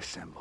[0.00, 0.40] Assemble.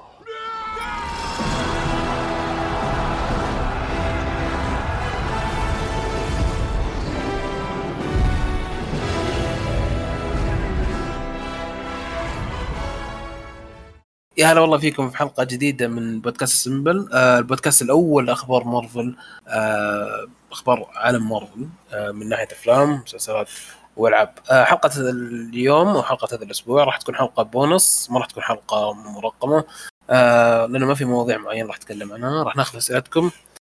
[14.37, 19.15] يا هلا والله فيكم في حلقة جديدة من بودكاست سمبل آه البودكاست الأول أخبار مارفل.
[19.47, 23.49] آه أخبار عالم مارفل آه من ناحية أفلام مسلسلات
[23.97, 24.39] وألعاب.
[24.51, 29.63] آه حلقة اليوم وحلقه هذا الأسبوع راح تكون حلقة بونص ما راح تكون حلقة مرقمة.
[30.09, 32.43] آه لأنه ما في مواضيع معينة راح أتكلم عنها.
[32.43, 33.31] راح ناخذ أسئلتكم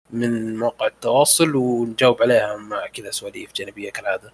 [0.09, 4.33] من مواقع التواصل ونجاوب عليها مع كذا سواليف جانبية كالعادة.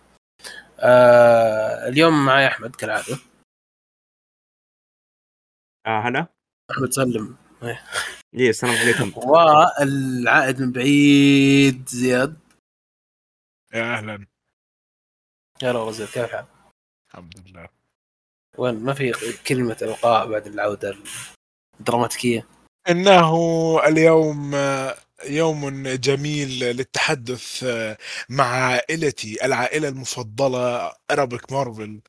[1.88, 3.18] اليوم معي أحمد كالعادة.
[5.88, 6.28] هلا.
[6.72, 7.38] أحمد سلم.
[8.36, 9.12] إيه السلام عليكم.
[9.16, 12.38] والعائد من بعيد زياد.
[13.74, 14.26] يا أهلا.
[15.64, 16.46] يا والله زياد كيف الحال؟
[17.10, 17.68] الحمد لله.
[18.58, 19.14] وين؟ ما في
[19.48, 20.98] كلمة إلقاء بعد العودة
[21.80, 22.48] الدراماتيكية؟
[22.90, 23.36] إنه
[23.88, 24.56] اليوم
[25.26, 27.66] يوم جميل للتحدث
[28.30, 32.00] مع عائلتي العائلة المفضلة ارابيك مارفل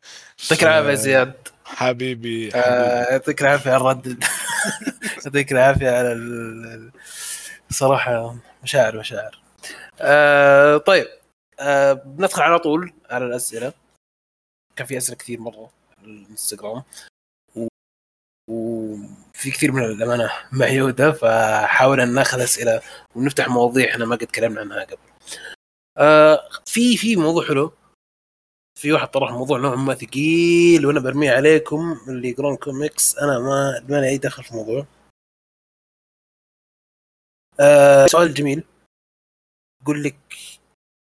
[0.42, 1.48] يعطيك العافية يا زياد.
[1.64, 2.54] حبيبي, حبيبي.
[2.54, 4.24] آه، يعطيك العافية على الرد.
[5.26, 6.90] يعطيك العافية على ال-
[7.70, 9.38] صراحة مشاعر مشاعر.
[10.00, 11.06] آه طيب.
[11.60, 13.72] آه بندخل على طول على الأسئلة.
[14.76, 16.82] كان في أسئلة كثير مرة على الإنستغرام.
[17.56, 17.66] و-
[18.50, 22.82] وفي كثير من الأمانة معيودة فحاول أن ناخذ أسئلة
[23.14, 24.98] ونفتح مواضيع إحنا ما قد تكلمنا عنها قبل.
[25.98, 27.72] آه في في موضوع حلو.
[28.78, 33.84] في واحد طرح موضوع نوعا ما ثقيل وأنا برميه عليكم اللي يقرون كوميكس أنا ما
[33.88, 34.86] ما لي أي دخل في الموضوع.
[37.60, 38.64] آه سؤال جميل.
[39.82, 40.34] يقول لك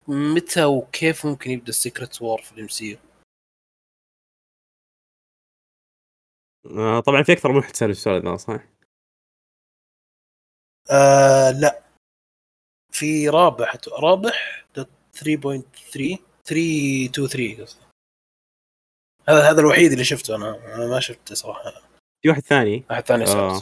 [0.08, 3.00] متى وكيف ممكن يبدأ ال Secret War في ال MC؟
[6.66, 8.54] آه طبعا في أكثر من واحد سأل السؤال ذا صح؟
[10.92, 11.84] آه لا.
[12.92, 17.86] في رابح رابح دوت 3.3 323 قصدي.
[19.30, 20.76] هذا هذا الوحيد اللي شفته أنا.
[20.76, 21.72] أنا ما شفته صراحة.
[22.22, 23.60] في واحد ثاني؟ احد ثاني آه.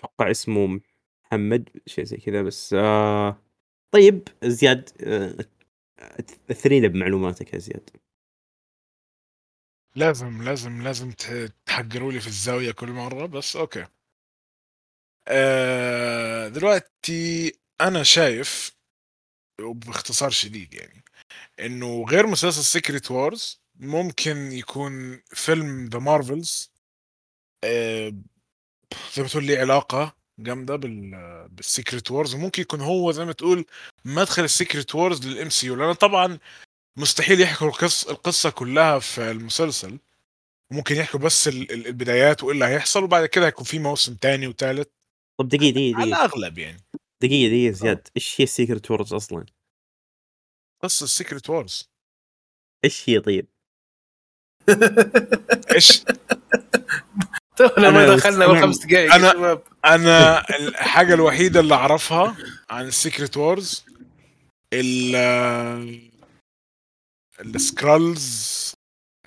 [0.00, 0.80] أتوقع اسمه
[1.24, 3.42] محمد شيء زي كذا بس آه
[3.92, 5.36] طيب زياد آه
[6.88, 7.90] بمعلوماتك يا زياد.
[9.96, 11.10] لازم لازم لازم
[11.66, 13.86] تحقروا لي في الزاوية كل مرة بس أوكي.
[15.28, 18.76] آه دلوقتي أنا شايف
[19.60, 21.04] وباختصار شديد يعني
[21.60, 26.72] إنه غير مسلسل Secret Wars ممكن يكون فيلم The Marvels
[27.64, 28.12] آه
[29.14, 33.32] زي ما تقول لي علاقة جامدة بال بال Secret Wars وممكن يكون هو زي ما
[33.32, 33.64] تقول
[34.04, 36.38] مدخل ال Secret Wars لل MCU لأن طبعا
[36.96, 39.98] مستحيل يحكوا القصة القصة كلها في المسلسل.
[40.72, 44.46] ممكن يحكوا بس ال- ال- البدايات وإيه اللي هيحصل وبعد كده هيكون في موسم تاني
[44.46, 44.90] وتالت.
[45.38, 46.82] طب دقيقة دقيقة على الأغلب يعني.
[47.22, 49.46] دقيقة دقيقة زياد إيش هي ال Secret Wars أصلا؟
[50.82, 51.90] قصه Secret Wars
[52.84, 53.46] إيش هي طيب؟
[55.74, 56.02] إيش؟
[57.74, 62.36] تونا ما دخلنا أنا- بالخمس دقائق شباب أنا الحاجة الوحيدة اللي أعرفها
[62.70, 63.84] عن ال Secret Wars
[64.72, 65.16] ال
[67.40, 68.72] ال Skrulls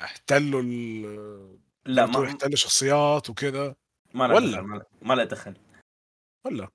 [0.02, 3.76] احتلوا ال لا ما احتلوا شخصيات وكده.
[4.14, 4.84] ما له ولا.
[5.02, 5.54] ما له دخل.
[6.46, 6.68] ولا؟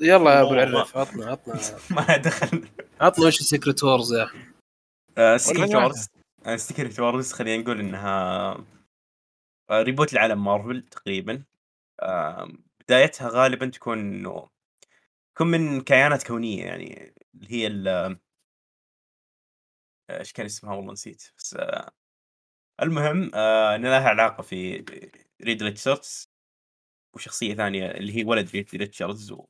[0.00, 0.54] يلا يا أبو.
[0.54, 1.54] العرف عطنا عطنا.
[1.96, 2.68] ما له دخل.
[3.00, 6.06] عطنا وش ال Secret Wars يا احمد Secret ولا Wars
[6.56, 8.56] Secret Wars خلينا نقول إنها
[9.70, 11.44] reboot لعالم مارفل تقريبا.
[12.80, 14.48] بدايتها غالبا تكون إنه
[15.34, 18.18] تكون من كيانات كونية يعني اللي هي ال آه،
[20.10, 21.90] إيش كان اسمها والله نسيت بس آه،
[22.82, 24.84] المهم آه، إن لها علاقة في
[25.42, 26.30] ريد ريتشاردز.
[27.14, 29.46] وشخصية ثانية اللي هي ولد ريد ريتشاردز و...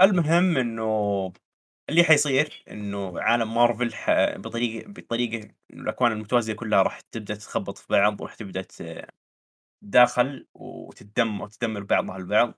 [0.00, 1.32] المهم إنه
[1.88, 4.10] اللي حيصير إنه عالم مارفل ح...
[4.36, 9.08] بطريقة بطريقة الأكوان المتوازية كلها راح تبدأ تتخبط في بعض وراح تبدأ ت-
[9.82, 12.54] تداخل وتتدم وتدمر بعضها البعض.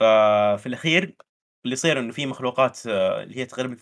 [0.00, 1.02] ففي الأخير
[1.64, 3.76] اللي يصير إنه في مخلوقات آه، اللي هي تقريبا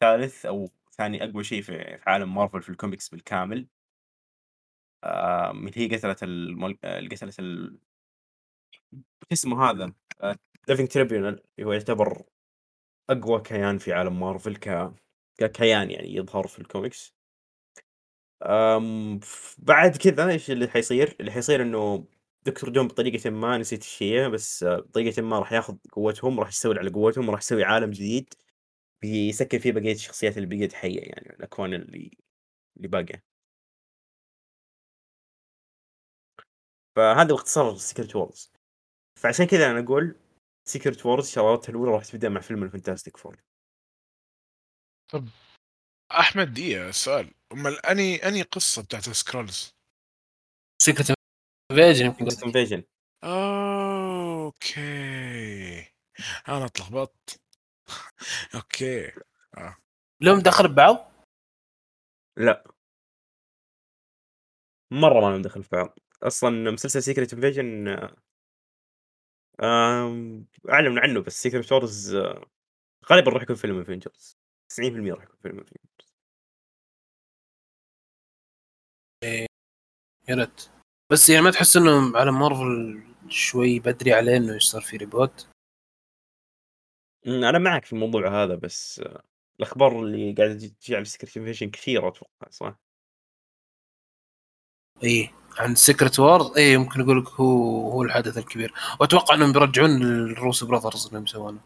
[0.00, 3.68] ثالث أو ثاني أقوى شيء في عالم مارفل في الكوميكس بالكامل.
[5.04, 6.78] آه، اللي هي قتلت المل...
[6.84, 7.78] آه، قتلت ال...
[9.32, 9.92] اسمه هذا؟
[10.68, 11.28] Living Tribunal
[11.58, 12.22] اللي هو يعتبر
[13.10, 14.92] أقوى كيان في عالم مارفل ك
[15.38, 17.14] ككيان يعني يظهر في الكوميكس.
[18.42, 19.20] أم
[19.58, 22.04] بعد كذا إيش اللي حيصير؟ اللي حيصير إنه
[22.42, 26.80] دكتور دوم بطريقة ما نسيت إيش هي بس بطريقة ما راح ياخذ قوتهم راح يستولي
[26.80, 28.34] على قوتهم راح يسوي عالم جديد
[29.02, 32.10] بيسكر فيه بقية الشخصيات اللي بقيت حية يعني الأكوان اللي
[32.76, 33.24] اللي باقية.
[36.96, 38.52] فهذا باختصار Secret Wars
[39.20, 40.16] فعشان كذا أنا أقول
[40.68, 43.36] Secret Wars شغلاتها الأولى راح تبدأ مع فيلم ال Fantastic Four.
[46.10, 47.34] أحمد دقيقه سؤال.
[47.52, 49.74] أمال اني اني قصة بتاعت Skrulls؟
[50.82, 51.14] سيكرت
[51.72, 52.44] انفيجن يمكن قصدك.
[52.44, 52.84] Invasion
[53.24, 54.78] okay.
[56.48, 57.40] أنا اتلخبطت.
[58.54, 59.12] okay.
[60.20, 61.12] لهم دخل ببعض
[62.36, 62.64] لا.
[64.90, 65.98] مرة ما لهم دخل في بعض.
[66.22, 67.88] أصلا مسلسل Secret Invasion
[69.60, 72.16] اعلن عنه بس Secret Wars
[73.10, 74.38] غالبا راح يكون فيلم Avengers
[74.68, 76.08] 90% راح يكون فيلم افنجرز
[80.28, 80.70] يا ريت.
[81.12, 85.48] بس يعني ما تحس إنه على مارفل شوي بدري عليه إنه يصير في reboot
[87.26, 89.02] أنا معك في الموضوع هذا بس
[89.60, 92.78] الأخبار اللي قاعدة تجي على Secret Invasion كثيرة أتوقع صح؟
[95.04, 98.74] اي عن Secret Wars اي يمكن أقول لك هو هو الحدث الكبير.
[99.00, 101.58] وأتوقع إنهم بيرجعون ال Russo Brothers انهم يسوونه.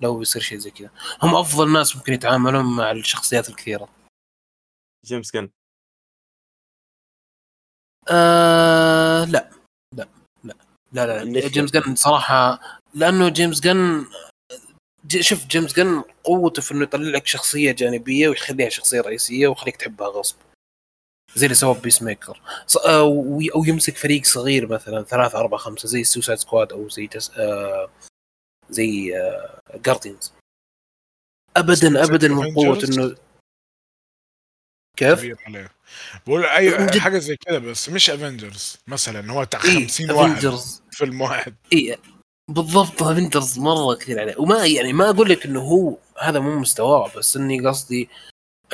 [0.00, 0.90] لو بيصير شيء زي كذا.
[1.22, 3.88] هم أفضل ناس ممكن يتعاملون مع الشخصيات الكثيرة.
[5.06, 5.50] جيمس جن.
[8.08, 9.50] آه لا.
[9.96, 10.08] لا.
[10.44, 10.54] لا.
[10.92, 11.48] لا لا, لا.
[11.48, 12.60] جيمس جن صراحة
[12.94, 14.06] لأنه جيمس جن
[15.20, 20.08] شوف جيمس جن قوته في إنه يطلع لك شخصية جانبية ويخليها شخصية رئيسية ويخليك تحبها
[20.08, 20.36] غصب.
[21.34, 22.40] زي اللي سواه بيس ميكر
[22.86, 23.00] آه،
[23.54, 27.90] أو يمسك فريق صغير مثلا ثلاثة أربعة خمسة زي السوسايد سكواد أو زي جس آه
[28.70, 30.32] زي آه جاردينز
[31.56, 33.16] ابدا ابدا من قوة؟ إنه
[34.96, 35.26] كيف؟
[36.26, 37.00] بقول أي.
[37.00, 41.54] حاجة زي كده بس مش Avengers مثلا هو بتاع اي 50 واحد Avengers فيلم واحد
[41.72, 41.98] اي
[42.48, 47.12] بالضبط Avengers مرة كثير عليه وما يعني ما أقول لك إنه هو هذا مو مستواه
[47.16, 48.08] بس إني قصدي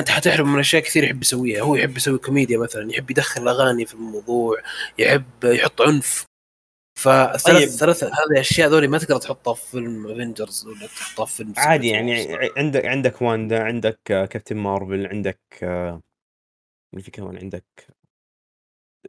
[0.01, 1.63] أنت حتحرم من أشياء كثير يحب يسويها.
[1.63, 4.63] هو يحب يسوي كوميديا مثلا يحب يدخل اغاني في الموضوع
[4.99, 6.27] يحب يحط عنف.
[6.99, 7.69] فالثلاث طيب.
[7.69, 11.89] الثلاث هذه الأشياء ذولي ما تقدر تحطها في فيلم Avengers ولا تحطها في فيلم عادي
[11.89, 16.03] يعني عندك عندك واندا عندك آه، كابتن مارفل عندك آه،
[16.95, 17.65] مين في كمان عندك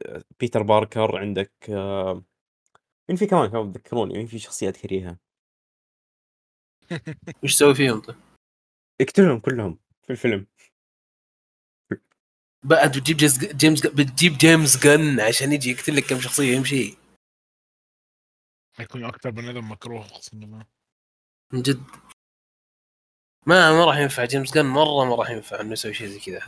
[0.06, 2.24] آه، بيتر باركر عندك آه،
[3.08, 5.18] مين في كمان كمان تذكروني مين في شخصيات كريهة.
[7.44, 8.16] وش تسوي فيهم طيب؟
[9.00, 10.46] اقتلهم كلهم في الفيلم.
[12.62, 16.96] بعد بتجيب جيمس جيمس بتجيب جيمس جن عشان يجي يقتل لك كم شخصية يمشي.
[18.76, 20.66] هيكون أكتر بني آدم مكروه أقسم بالله.
[21.52, 21.82] من جد.
[23.46, 26.40] ما ما راح ينفع جيمس جن مرة ما راح ينفع إنه يسوي شيء زي كذا.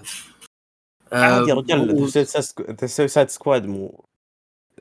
[1.13, 4.05] عادي يا آه، رجال Suicide Squad مو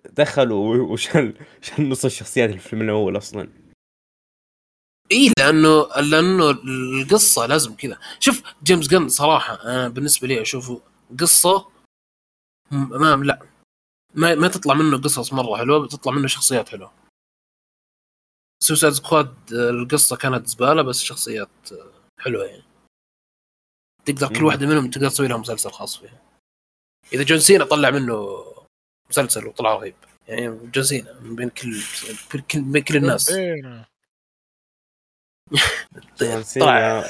[0.06, 3.50] دخلوا وشال شال نص الشخصيات اللي في الفيلم الأول أصلا.
[5.12, 8.00] إي لأنه لأنه القصة لازم كذا.
[8.20, 10.82] شوف جيمس جن صراحة أنا بالنسبة لي أشوفه
[11.20, 11.72] قصة.
[12.72, 13.40] ما لا.
[14.16, 16.94] ما ما تطلع منه قصص مرة حلوة بتطلع منه شخصيات حلوة.
[18.64, 22.64] Suicide Squad القصة كانت زبالة بس شخصيات آه، حلوة يعني.
[24.06, 24.44] تقدر كل.
[24.44, 26.22] واحدة منهم تقدر تسوي لها مسلسل خاص فيها.
[27.14, 28.46] إذا جون سينا طلع منه
[29.10, 29.96] مسلسل وطلع رهيب.
[30.28, 31.82] يعني جون سينا من بين كل
[32.32, 33.32] كل بين كل الناس.
[36.22, 37.04] جون سينا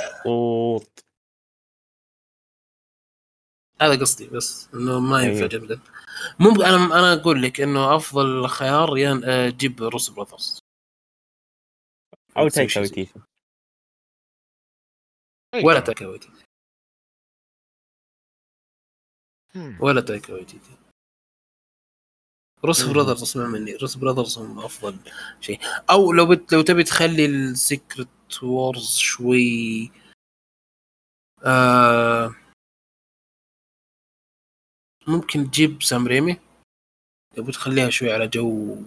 [3.82, 5.48] هذا قصدي بس إنه ما ينفع أيوه.
[5.48, 5.80] جدا
[6.40, 9.24] ممكن أنا أنا أقول لك إنه أفضل خيار ين...
[9.24, 10.60] آه، جيب Russo Brothers
[12.38, 13.14] أو تايكا ويتيتي
[15.64, 16.44] ولا تايكا ويتيتي
[19.56, 19.78] هم.
[19.82, 20.78] ولا تايكا ويتيتي
[22.66, 22.86] Russo.
[22.86, 23.76] Brothers اسمع مني.
[23.76, 25.00] Russo Brothers هم أفضل
[25.42, 25.60] شيء.
[25.90, 26.54] أو لو بت...
[26.54, 29.92] لو تبي تخلي ال Secret Wars شوي
[31.46, 32.36] آه...
[35.10, 36.40] ممكن تجيب سام ريمي.
[37.38, 38.78] لو بتخليها شوي على جو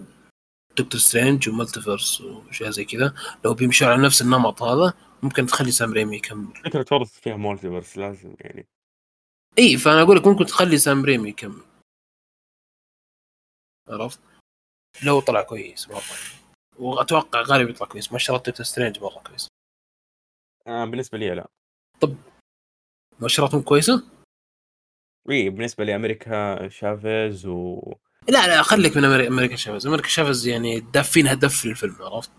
[0.77, 3.15] دكتور سترينج و multiverse واشياء زي كذا.
[3.45, 6.55] لو بيمشوا على نفس النمط هذا ممكن تخلي سام ريمي يكمل.
[6.65, 8.67] فكرة ورث فيها multiverse لازم يعني.
[9.59, 11.63] إي فأنا أقول لك ممكن تخلي سام ريمي يكمل.
[13.89, 14.21] عرفت؟
[15.03, 16.03] لو طلع كويس مره
[16.79, 18.13] وأتوقع غالبا يطلع كويس.
[18.13, 19.49] مؤشرات دكتور سترينج مره كويس.
[20.67, 21.49] آه بالنسبة لي لا.
[23.21, 24.22] مؤشراتهم كويسة؟
[25.31, 27.81] إي بالنسبة لي أمريكا شافيز و
[28.29, 32.31] لا لا خليك من أمري- أمريكا شافز أمريكا شافز يعني دافينها دف في الفيلم عرفت؟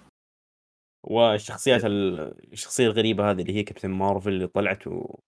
[1.03, 2.19] والشخصيات ال...
[2.53, 5.19] الشخصية الغريبة هذه اللي هي كابتن مارفل اللي طلعت و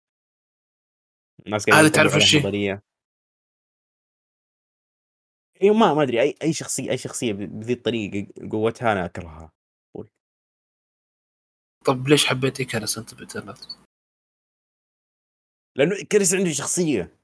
[1.46, 2.84] الناس يطلقوا تعرف وش؟ نظرية.
[5.62, 6.22] إي ما ما أدري.
[6.22, 9.52] أي أي شخصية أي شخصية ب- بذي الطريقة قوتها أنا أكرهها.
[11.86, 13.58] طب ليش حبيت إيكارس أنت بانترنت
[15.76, 17.18] لأنه ايكاريس عنده شخصية.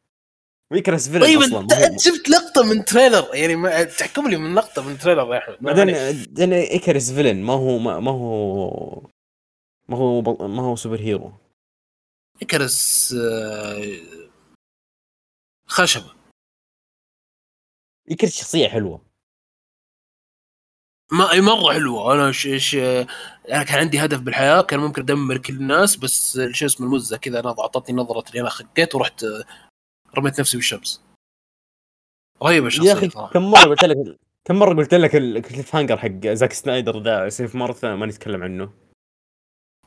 [0.72, 4.82] وايكاريس villain طيب أصلا انت شفت لقطة من trailer؟ يعني ما تحكم لي من لقطة
[4.90, 9.10] من trailer يا احمد بعدين إيكاريس villain ما هو ما, ما هو
[9.90, 11.32] ما هو ما هو superhero.
[12.42, 13.82] إيكاريس آه،
[15.68, 16.12] خشبه
[18.12, 19.02] إيكاريس شخصية حلوة.
[21.12, 22.14] ما أي مرة حلوة.
[22.14, 22.48] أنا ش...
[22.48, 22.76] ش...
[22.76, 27.40] أنا كان عندي هدف بالحياة كان ممكن أدمر كل الناس بس شو اسمه المزة كذا
[27.40, 29.44] أنا أعطتني نظرة اللي أنا خكيت ورحت آه،
[30.18, 31.02] رميت نفسي بالشمس.
[32.44, 33.10] رهيبة الشخصية يا أخي.
[33.34, 37.52] كم مرة قلت لك كم مرة قلت لك ال cliffhanger حق زاك سنايدر ذا؟ سيف
[37.52, 38.74] ثانية ما نتكلم عنه.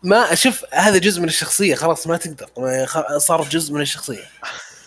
[0.02, 2.46] ما أشوف هذا جزء من الشخصية خلاص ما تقدر.
[3.18, 4.24] صار جزء من الشخصية.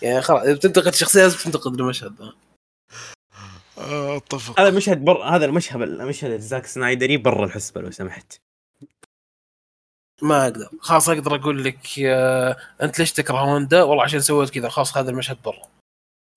[0.02, 2.32] يعني خلاص إذا بتنتقد الشخصيه لازم تنتقد المشهد ذا.
[3.78, 4.60] آه، أتفق.
[4.60, 8.40] هذا مشهد بر هذا المشهد المشهد زاك سنايدري برا الحسبة لو سمحت.
[10.22, 10.70] ما أقدر.
[10.80, 14.68] خلاص أقدر أقول لك آه، أنت ليش تكره واندا؟ والله عشان سويت كذا.
[14.68, 15.68] خلاص هذا المشهد برا.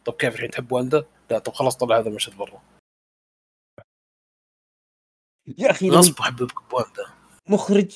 [0.06, 2.62] طب كيف الحين تحب واندا؟ لا طب خلاص طلع هذا المشهد برا.
[5.58, 7.06] يا أخي غصب احببك بواندا.
[7.50, 7.92] مخرج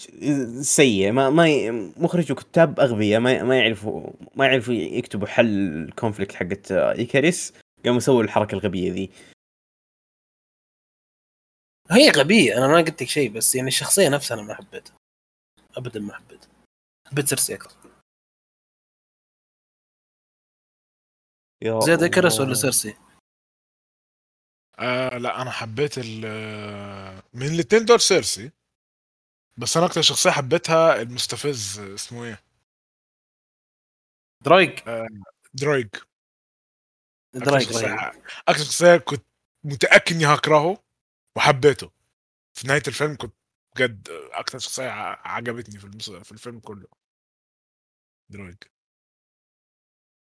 [0.61, 1.71] سيء ما ما ي...
[1.71, 5.45] مخرج وكتاب أغبياء ما ما يعرفوا ما يعرفوا يكتبوا حل
[5.85, 7.53] ال conflict حقت إيكاريس
[7.85, 9.11] قاموا يسووا الحركة الغبية ذي.
[11.91, 14.93] هي غبية أنا ما قلت لك شيء بس يعني الشخصية نفسها أنا ما حبيتها.
[15.77, 16.49] ابدا ما حبيتها
[17.07, 17.75] حبيت سيرسي أكثر
[21.61, 22.39] يا زياد إيكاريس.
[22.39, 22.97] ولا سيرسي؟
[24.79, 28.51] آه لا أنا حبيت ال آه، من الاثنين دول سيرسي
[29.57, 32.43] بس أنا أكتر شخصية حبيتها المستفز اسمه إيه؟
[34.45, 34.83] درايك.
[35.53, 35.89] درايج
[37.33, 37.67] درايك.
[37.69, 38.15] شخصية-
[38.47, 39.25] أكتر شخصية كنت
[39.63, 40.83] متأكد إني هكرهه
[41.37, 41.91] وحبيته.
[42.53, 43.33] في نهاية الفيلم كنت
[43.75, 46.09] بجد أكتر شخصية ع- عجبتني في المس...
[46.11, 46.87] في الفيلم كله.
[48.31, 48.55] درايج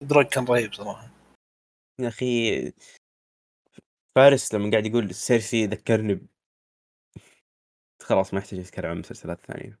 [0.03, 1.09] درايك كان رهيب صراحة.
[1.99, 2.73] يا أخي
[4.15, 6.27] فارس لما قاعد يقول سيرسي ذكرني ب...
[8.01, 9.79] خلاص ما يحتاج يتكلم عن مسلسلات ثانية.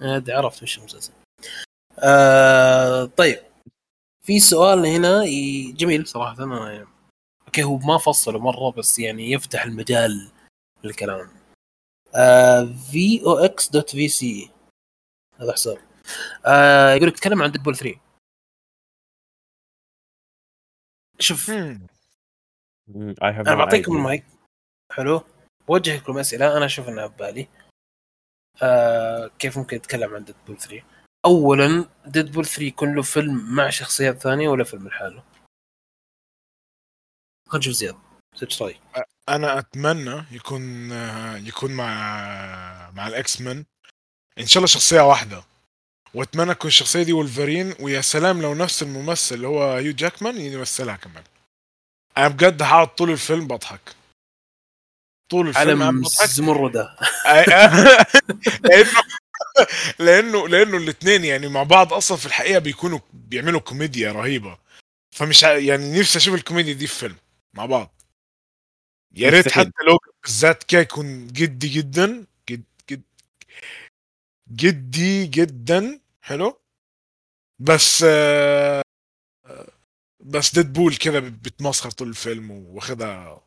[0.00, 1.12] هذه عرفت وش المسلسل.
[2.04, 3.38] آه طيب.
[4.20, 5.24] في سؤال هنا
[5.76, 6.88] جميل صراحة أنا يعني.
[7.46, 10.30] okay هو ما فصله مرة بس يعني يفتح المجال
[10.84, 11.37] للكلام.
[12.90, 14.50] VOX dot VC
[15.40, 15.78] هذا حساب.
[16.46, 18.00] آه يقول لك تكلم عن ديدبول 3
[21.18, 21.50] شوف.
[23.22, 24.24] أنا بعطيكم المايك.
[24.92, 25.20] حلو.
[25.68, 26.56] بوجه لكم أسئلة.
[26.56, 27.48] أنا أشوف إنها ببالي
[28.62, 30.84] آه كيف ممكن نتكلم عن ديدبول 3
[31.24, 35.24] اولا ديدبول 3 يكون له فيلم مع شخصيات ثانية ولا فيلم لحاله؟
[37.48, 37.96] خلينا نشوف زياد.
[38.34, 38.80] زياد إيش رايك
[39.28, 40.92] أنا أتمنى يكون
[41.46, 43.64] يكون مع مع الاكس مان
[44.38, 45.42] إن شاء الله شخصية واحدة.
[46.14, 50.96] وأتمنى تكون الشخصية دي ولفرين ويا سلام لو نفس الممثل اللي هو هيو جاكمان يمثلها
[50.96, 51.24] كمان.
[52.18, 53.80] أنا بجد هقعد طول الفيلم بضحك.
[55.30, 56.28] طول الفيلم علم قاعد بضحك.
[56.28, 56.96] زمردة
[58.64, 59.02] لأنه
[59.98, 64.58] لأنه لأنه الاثنين يعني مع بعض أصلا في الحقيقة بيكونوا بيعملوا كوميديا رهيبة.
[65.16, 67.16] فمش يعني نفسي أشوف الكوميديا دي في فيلم
[67.54, 67.97] مع بعض.
[69.12, 69.48] يا ريت.
[69.48, 73.02] حتى لو بالذات كده يكون جدي جدا جد جد
[74.52, 76.60] جدي جدا حلو؟
[77.60, 78.82] بس آه،
[80.20, 83.46] بس ديدبول كده بتمسخر طول الفيلم واخدها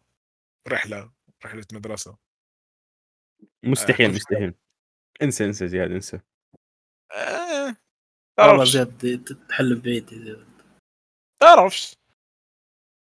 [0.67, 1.11] رحلة
[1.45, 2.17] رحلة مدرسة.
[3.65, 4.53] مستحيل كنت- مستحيل.
[5.21, 6.19] انسى انسى زياد انسى.
[7.11, 7.75] آه،
[8.39, 10.09] والله زياد تحل بعيد
[11.41, 11.95] تعرفش.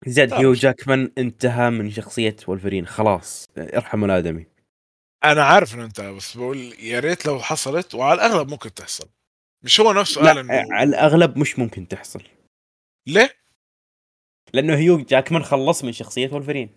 [0.07, 0.41] زياد تعرف.
[0.41, 4.45] هيو جاكمان انتهى من شخصية ولفرين خلاص ارحموا الآدمي.
[5.23, 9.09] أنا عارف إنه انت بس بقول يا ريت لو حصلت وعلى الأغلب ممكن تحصل.
[9.63, 12.23] مش هو نفسه قال لا انه على الأغلب مش ممكن تحصل.
[13.07, 13.37] ليه؟
[14.53, 16.75] لأنه هيو جاكمان خلص من شخصية ولفرين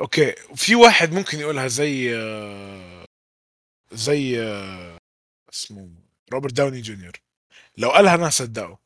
[0.00, 0.32] okay.
[0.54, 3.04] في واحد ممكن يقولها زي آه،
[3.92, 4.98] زي آه،
[5.52, 5.90] اسمه
[6.32, 7.12] روبرت داوني جونيور.
[7.78, 8.68] لو قالها أنا هصدقه.
[8.68, 8.81] لا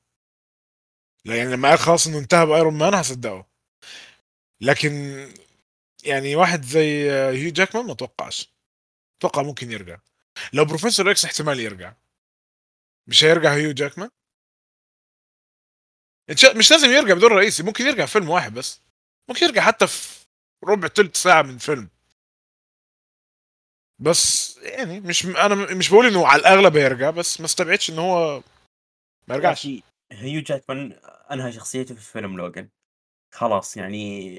[1.34, 3.46] يعني لما قال خلاص إنه انتهى بأيرون مان هصدقه.
[4.60, 4.90] لكن
[6.04, 8.52] يعني واحد زي هيو جاكمان ما اتوقعش
[9.18, 9.98] أتوقع ممكن يرجع.
[10.52, 11.94] لو بروفيسور إكس احتمال يرجع.
[13.06, 14.10] مش هيرجع هيو جاكمان؟
[16.56, 18.80] مش لازم يرجع بدور رئيسي ممكن يرجع فيلم واحد بس.
[19.28, 20.26] ممكن يرجع حتى في
[20.64, 21.88] ربع تلت ساعة من فيلم.
[23.98, 28.42] بس يعني مش أنا مش بقول إنه على الأغلب هيرجع بس ما استبعدش ان هو
[29.28, 29.60] ما يرجعش.
[29.60, 30.92] أخي، هيو جاكمان
[31.30, 32.68] انهى شخصيته في فيلم لوجن؟
[33.34, 34.38] خلاص يعني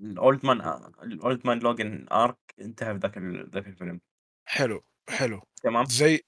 [0.00, 0.60] ال Old Man
[1.02, 4.00] ال Old Man Logan arc انتهى في ذاك ال- ذاك الفيلم.
[4.48, 5.42] حلو حلو.
[5.62, 6.20] تمام؟ زي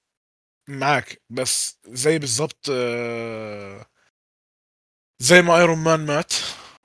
[0.69, 3.85] معاك بس زي بالضبط آه،
[5.19, 6.33] زي ما ايرون مان مات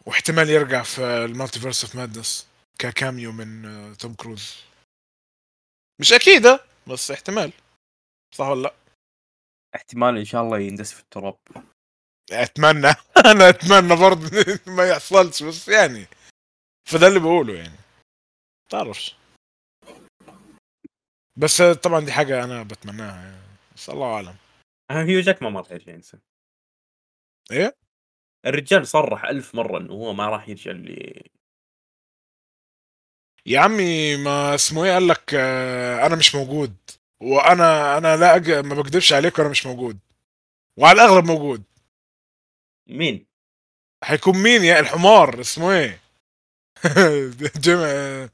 [0.06, 4.56] واحتمال يرجع في ال Multiverse of Madness ك cameo من آه، توم كروز
[6.00, 7.52] مش اكيده بس احتمال.
[8.34, 8.74] صح ولا لأ؟
[9.74, 11.38] احتمال إن شاء الله يندس في التراب.
[12.32, 12.88] أتمنى.
[13.30, 14.30] أنا أتمنى برضه
[14.76, 16.06] ما يحصلش بس يعني
[16.88, 17.78] فده اللي بقوله يعني.
[18.70, 19.16] تعرفش
[21.38, 23.56] بس طبعا دي حاجة أنا بتمناها يعني.
[23.76, 24.36] بس الله أعلم.
[24.90, 26.18] آه، هيو جاك ما مر شيء ينسى
[27.50, 27.74] إيه؟
[28.46, 31.30] الرجال صرح ألف مرة إنه هو ما راح يرجع لي
[33.46, 36.76] يا عمي ما اسمه إيه؟ قال لك آه، أنا مش موجود.
[37.20, 38.50] وأنا أنا لا أج...
[38.50, 39.98] ما بكدبش عليك وأنا مش موجود.
[40.78, 41.64] وعلى الأغلب موجود.
[42.86, 43.26] مين؟
[44.04, 46.00] هيكون مين يا الحمار اسمه إيه؟
[47.60, 48.30] جيم آه،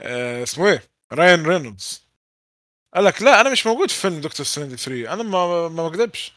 [0.00, 0.82] آه، اسمه إيه؟
[1.12, 2.08] راين رينولدز.
[2.94, 6.32] قال لك لا أنا مش موجود في فيلم دكتور سترينج 3 أنا ما ما بكذبش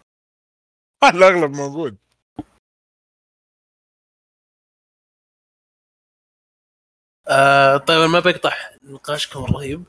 [1.02, 1.96] على الأغلب موجود.
[7.28, 9.84] آه طيب أنا ما بقطع نقاشكم الرهيب.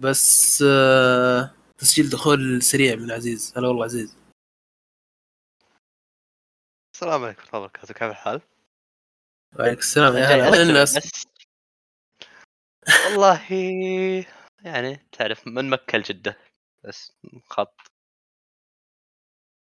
[0.00, 4.16] بس آه تسجيل دخول سريع من عزيز هلا والله عزيز.
[6.94, 8.40] السلام عليكم ورحمة الله وبركاته كيف الحال؟
[9.58, 10.62] وعليكم السلام يا هلا.
[10.62, 11.24] الناس.
[13.10, 13.46] والله
[14.64, 16.38] يعني تعرف من مكة لجدة
[16.84, 17.12] بس
[17.50, 17.74] خط.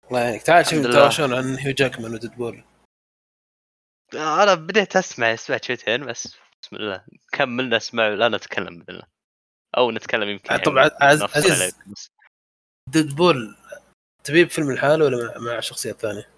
[0.07, 0.89] الله يعينك تعال شوف لله.
[0.89, 2.63] يتهاوشون عن هيو جاكمان وديدبول
[4.13, 7.05] أنا بديت أسمع سمعت شويتين بس بسم الله.
[7.31, 9.20] كملنا اسمع لا نتكلم باذن الله.
[9.77, 11.61] أو نتكلم يمكن طبعا يعني عز- نفصل عزيز.
[11.61, 12.11] عليك بس.
[12.89, 13.55] ديدبول
[14.23, 16.29] تبيه بفيلم الحالة ولا مع, مع شخصية ثانية؟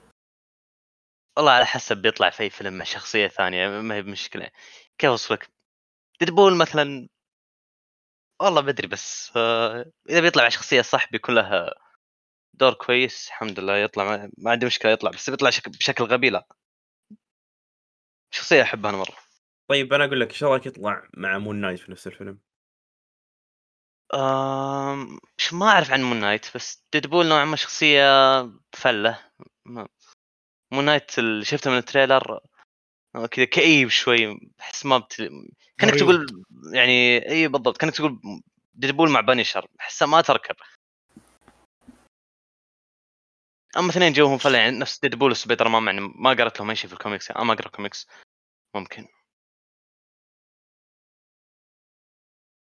[1.38, 4.50] والله على حسب بيطلع في أي فيلم مع شخصية ثانية ما هي مشكلة
[4.98, 5.48] كيف اوصلك؟
[6.20, 7.08] ديدبول مثلا
[8.42, 11.74] والله بدري بس آه، إذا بيطلع مع شخصية صح بيكون لها
[12.54, 15.70] دور كويس الحمد لله يطلع ما, ما عندي مشكلة يطلع بس بيطلع شك...
[15.70, 16.48] بشكل غبي لا
[18.34, 19.18] شخصية أحبها أنا مرة
[19.70, 22.40] طيب أنا أقول لك إيش رأيك يطلع مع مون نايت في نفس الفيلم؟
[25.38, 28.04] مش ما أعرف عن مون نايت بس ديدبول نوعا ما شخصية
[28.74, 29.20] فلة.
[29.66, 29.88] ما...
[30.72, 32.40] مون نايت اللي شفته من ال trailer
[33.16, 35.16] آه، كذا كئيب شوي أحس ما بت...
[35.78, 35.96] كأنك.
[35.96, 38.20] تقول يعني إي بالضبط كأنك تقول
[38.74, 40.56] ديدبول مع بانيشر احسها ما تركب.
[43.78, 46.88] أما اثنين جوهم فلا يعني نفس ديدبول وسبيدر مان يعني ما قرأت لهم أي شيء
[46.88, 48.08] في الكوميكس يعني ما أقرأ كوميكس.
[48.76, 49.08] ممكن.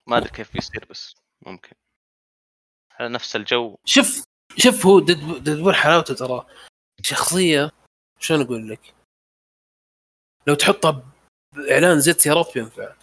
[0.07, 1.26] ما أدري كيف بيصير بس.
[1.43, 1.77] ممكن.
[2.93, 3.77] على نفس الجو.
[3.85, 4.25] شوف
[4.59, 6.47] شوف هو ديدبول, حلاوته ترى.
[7.03, 7.71] شخصية
[8.21, 8.95] شلون أقول لك؟
[10.47, 11.13] لو تحطها
[11.55, 12.95] بإعلان زيت سيارات بينفع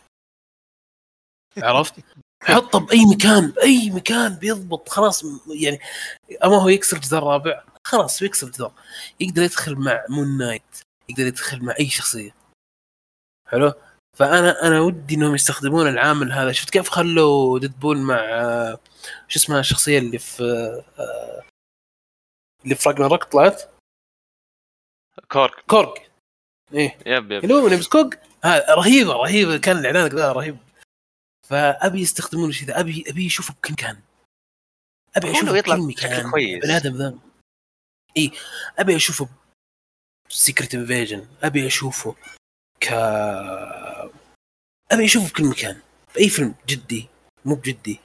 [1.58, 1.94] عرفت؟
[2.44, 5.80] حطه بأي مكان بأي مكان بيضبط خلاص يعني
[6.44, 8.74] أما هو يكسر الجدار الرابع خلاص بيكسر الجدار.
[9.20, 12.36] يقدر يدخل مع مون نايت يقدر يدخل مع أي شخصية.
[13.48, 13.74] حلو؟
[14.18, 16.52] فأنا أنا ودي إنهم يستخدمون العامل هذا.
[16.52, 18.80] شفت كيف خلوا ديدبول مع آه،
[19.28, 20.44] شو اسمها الشخصية اللي في
[21.00, 21.44] آه،
[22.64, 23.72] اللي في راجناروك طلعت؟
[25.32, 25.66] كورك.
[25.68, 26.12] كورك.
[26.74, 26.98] إيه.
[27.06, 27.44] yep yep.
[27.44, 28.16] اللي مع كورك
[28.70, 29.58] رهيبة رهيبة.
[29.58, 30.58] كان الاعلان كذا رهيب.
[31.50, 32.80] فأبي يستخدمون الشيء ذا.
[32.80, 34.02] أبي أبي اشوفه بكل مكان.
[35.16, 36.32] أبي أشوفه يطلع بكل مكان.
[36.32, 36.64] كويس.
[36.64, 37.20] بني آدم ذا.
[38.18, 38.32] اي
[38.80, 39.30] أبي أشوفه
[40.30, 42.16] Secret Invasion أبي أشوفه
[42.80, 42.88] ك
[44.92, 45.82] أبي أشوفه بكل مكان
[46.16, 47.08] بأي فيلم جدي
[47.46, 48.00] مو بجدي.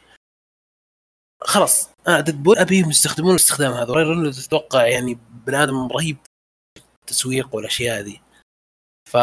[1.42, 3.92] خلاص أنا ديدبول ابيهم يستخدمون الاستخدام هذا.
[3.92, 6.16] راي رينولدز أتوقع يعني بني آدم رهيب
[7.00, 8.20] التسويق والأشياء هذه.
[9.08, 9.16] ف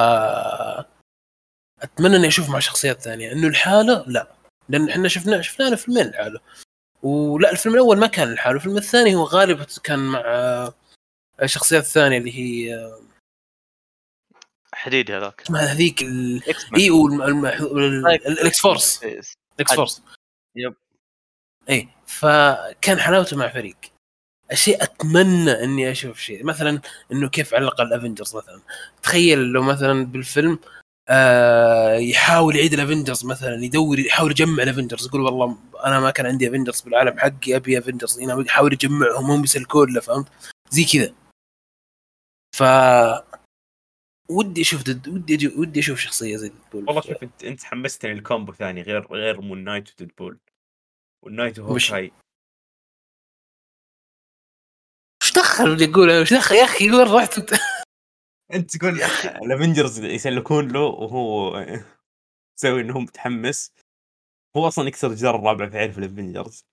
[1.82, 3.32] أتمنى إني أشوف مع شخصيات ثانية.
[3.32, 4.36] إنه لحاله لا.
[4.70, 6.40] لأن إحنا شفنا شفنا له فيلمين لحاله.
[7.04, 8.56] ولا الفيلم الأول ما كان لحاله.
[8.56, 10.74] الفيلم الثاني هو غالبا كان مع آه،
[11.44, 12.92] الشخصيات الثانية اللي هي
[14.86, 15.42] حديد هذاك.
[15.42, 16.04] اسمها هذيك
[16.78, 16.90] اي
[18.28, 20.02] ال X-Force ال X-Force
[20.56, 20.76] yep.
[21.70, 23.76] اي فكان حلاوته مع فريق.
[24.52, 26.44] الشيء أتمنى إني أشوف شيء.
[26.44, 28.62] مثلا إنه كيف علق ال Avengers مثلا.
[29.04, 30.60] تخيل لو مثلا بالفيلم
[31.10, 36.12] آه يحاول يعيد ال Avengers مثلا يدور يحاول يجمع ال Avengers يقول والله أنا ما
[36.12, 40.28] كان عندي Avengers بالعالم حقي أبي Avengers هنا يحاول يجمعهم هم بيسلكون له فهمت؟
[40.70, 41.14] زي كذا.
[42.56, 42.64] ف
[44.30, 45.08] ودي أشوف دد...
[45.08, 45.48] ودي أجي...
[45.48, 46.86] ودي أشوف شخصية زي Deadpool.
[46.88, 50.40] والله شوف انت أنت حمستني ال combo ثاني غير غير Moon Knight و Deadpool.
[51.26, 52.12] وال Knight وش؟ و Hawkeye.
[55.24, 57.54] إيش دخل اللي يقول إيش دخل؟ يا أخي وين رحت أنت؟
[58.54, 58.94] أنت تقول
[59.44, 61.58] ال Avengers يسلكون له وهو
[62.58, 63.72] يسوي إنه هو متحمس.
[64.58, 66.66] هو أصلا يكسر الجدار الرابع في عرف ال Avengers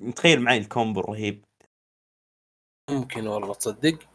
[0.00, 1.44] متخيل معي ال combo الرهيب.
[2.90, 4.09] ممكن والله تصدق.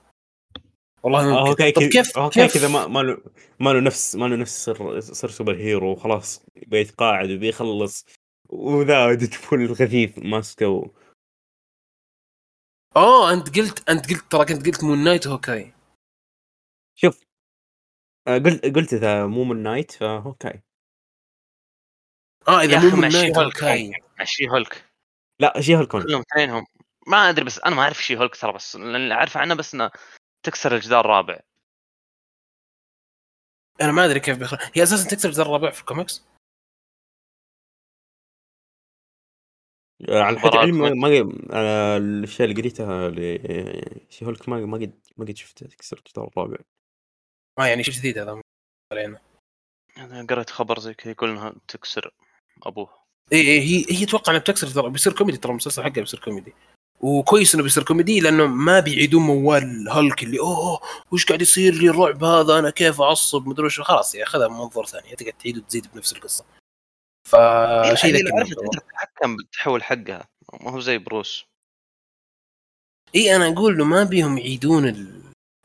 [1.05, 3.17] والله آه، ممكن أوكي طب كذا كيف okay كيف؟ كذا ما ما له
[3.59, 8.05] ما له نفس ما له نفس صر صر super hero وخلاص بيتقاعد وبيخلص
[8.49, 10.89] وذا Deadpool الخفيف ماسكه و...
[12.95, 15.73] آه أنت قلت أنت قلت ترى كنت قلت Moon Knight Hawkeye.
[16.95, 17.23] شوف
[18.27, 20.61] آه، قلت قلت إذا مو Moon Knight ف okay
[22.47, 23.93] آه إذا مو Moon Knight Hulk Hawkeye.
[24.23, 24.85] شي هولك.
[25.39, 26.65] لا She-Hulk كلهم اثنينهم.
[27.07, 28.75] ما أدري بس أنا ما أعرف She-Hulk ترى بس
[29.11, 29.91] اعرف عنه بس إنه
[30.45, 31.39] تكسر الجدار الرابع.
[33.81, 34.60] أنا ما أدري كيف بيخرج.
[34.73, 36.25] هي أساسا تكسر الجدار الرابع في الكوميكس؟
[40.10, 41.08] آه، على حد علمي ما
[41.53, 43.12] آه، الأشياء اللي قريتها
[44.09, 46.58] She-Hulk ما ما قد ما قد شفت تكسر الجدار الرابع.
[47.60, 48.41] ما يعني شيء جديد هذا.
[48.93, 49.21] علينا.
[49.97, 52.13] أنا قريت خبر زي كذا يقول إنها تكسر
[52.63, 52.89] أيوه.
[53.34, 56.53] اي اي هي هي أتوقع إنها بتكسر ترى بيصير كوميدي ترى المسلسل حقه بيصير كوميدي.
[56.99, 60.81] وكويس إنه بيصير كوميدي لأنه ما بيعيدون موال هولك اللي أوه
[61.12, 63.81] وش قاعد يصير لي الرعب هذا؟ أنا كيف أعصب؟ مدري وش.
[63.81, 66.45] خلاص يا خذها من منظور ثاني تقعد تعيد وتزيد بنفس القصة.
[67.27, 68.53] فشيء اللي ذكي عرفت.
[68.53, 70.27] تقدر تتحكم بالتحول حقها
[70.62, 71.45] ما هو زي Bruce.
[73.15, 75.12] إي أنا أقول له ما بيهم يعيدون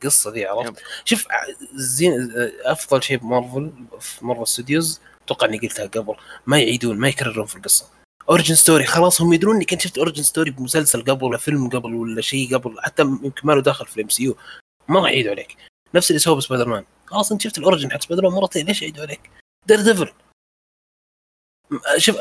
[0.02, 1.26] القصة ذي عرفت؟ شوف
[1.74, 2.32] زين
[2.64, 6.14] أفضل شيء بمارفل في Marvel Studios أتوقع إني قلتها قبل
[6.46, 7.99] ما يعيدون ما يكررون في القصة.
[8.30, 11.94] origin story خلاص هم يدرون اني كنت شفت origin story بمسلسل قبل ولا فيلم قبل
[11.94, 14.36] ولا شيء قبل حتى يمكن ما له دخل في ال MCU.
[14.88, 15.56] ما راح يعيدوا عليك.
[15.94, 18.82] نفس اللي سواه بسبايدر مان خلاص أنت شفت ال origin حق سبايدر مان مرتين ليش
[18.82, 19.30] يعيدوا عليك؟
[19.66, 20.12] Daredevil
[21.96, 22.16] شوف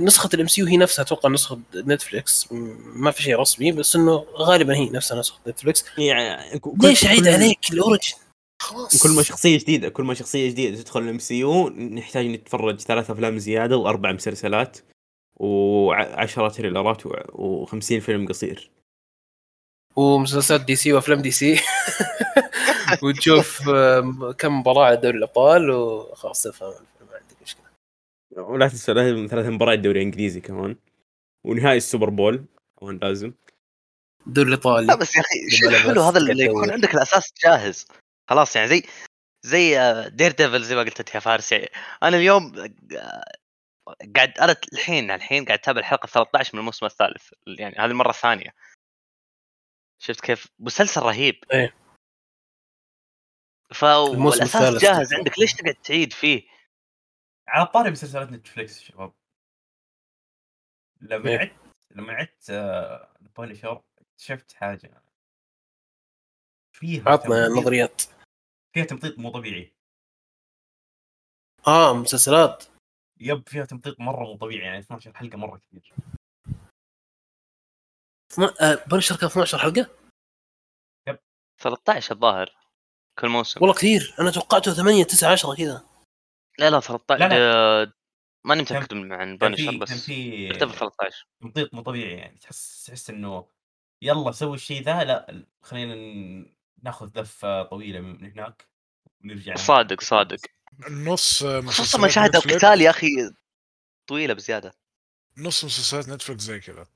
[0.00, 4.26] نسخة ال MCU هي نفسها أتوقع نسخة Netflix م- ما في شيء رسمي بس إنه
[4.36, 8.14] غالبا هي نفسها نسخة Netflix يعني ليش اعيد كل- عليك ال origin؟
[8.62, 9.02] خلاص.
[9.02, 13.38] كل ما شخصية جديدة كل ما شخصية جديدة تدخل ال MCU نحتاج نتفرج ثلاث أفلام
[13.38, 14.78] زيادة وأربع مسلسلات.
[15.36, 18.70] وعشرة تريلرات و50 فيلم قصير.
[19.96, 21.60] ومسلسلات DC وأفلام DC.
[23.02, 23.70] وتشوف
[24.38, 27.64] كم مباراة على دوري الأبطال وخلاص تفهم الفيلم، ما عندك مشكلة.
[28.36, 30.76] ولا تنسى لازم ثلاث مباريات دوري إنجليزي كمان.
[31.44, 32.44] ونهائي ال Super Bowl
[32.80, 33.32] كمان لازم
[34.26, 36.44] الدوري لا الايطالي بس يا أخي بس هذا اللي.
[36.44, 37.86] يكون عندك الأساس جاهز.
[38.30, 38.82] خلاص يعني زي
[39.44, 39.76] زي
[40.10, 41.68] Daredevil زي ما قلت انت يا فارس يعني
[42.02, 42.52] أنا اليوم
[42.96, 43.24] آه،
[44.16, 48.54] قاعد أنا الحين الحين قاعد أتابع الحلقة 13 من الموسم الثالث يعني هذه المرة الثانية.
[49.98, 51.34] شفت كيف؟ مسلسل رهيب.
[53.74, 54.82] ف الموسم والأساس الثالث.
[54.82, 55.14] جاهز.
[55.14, 55.38] عندك.
[55.38, 56.48] ليش تقعد تعيد فيه؟
[57.48, 59.12] على طاري مسلسلات نتفلكس يا شباب.
[61.00, 61.38] لما إيه.
[61.38, 61.52] عدت
[61.90, 62.50] لما عدت
[63.38, 65.02] بانشر اكتشفت حاجة.
[66.72, 68.02] فيها عطنا نظريات.
[68.74, 69.74] فيها تمطيط مو طبيعي.
[71.66, 72.71] آه مسلسلات.
[73.22, 75.94] يب فيها تمطيط مرة مو طبيعي يعني 12 حلقة مرة كثير.
[78.60, 79.90] آه، بنشر كان 12 حلقة؟
[81.58, 82.56] 13 الظاهر
[83.18, 83.60] كل موسم.
[83.60, 85.84] والله كثير أنا توقعته 8 9 10 كذا.
[86.58, 87.36] لا لا 13 لا، لا.
[87.82, 87.92] آه،
[88.44, 92.84] ماني متأكد من عن في بس كان في اعتبر 13 تمطيط مو طبيعي يعني تحس
[92.86, 93.48] تحس إنه
[94.02, 95.94] يلا سوي الشيء ذا لا خلينا
[96.82, 98.68] ناخذ لفة طويلة من هناك
[99.24, 100.38] ونرجع صادق صادق.
[100.90, 103.06] نص خصوصا مسلسلات مشاهد القتال يا أخي
[104.06, 104.74] طويلة بزيادة.
[105.36, 106.86] نص مسلسلات نتفلكس زي كذا.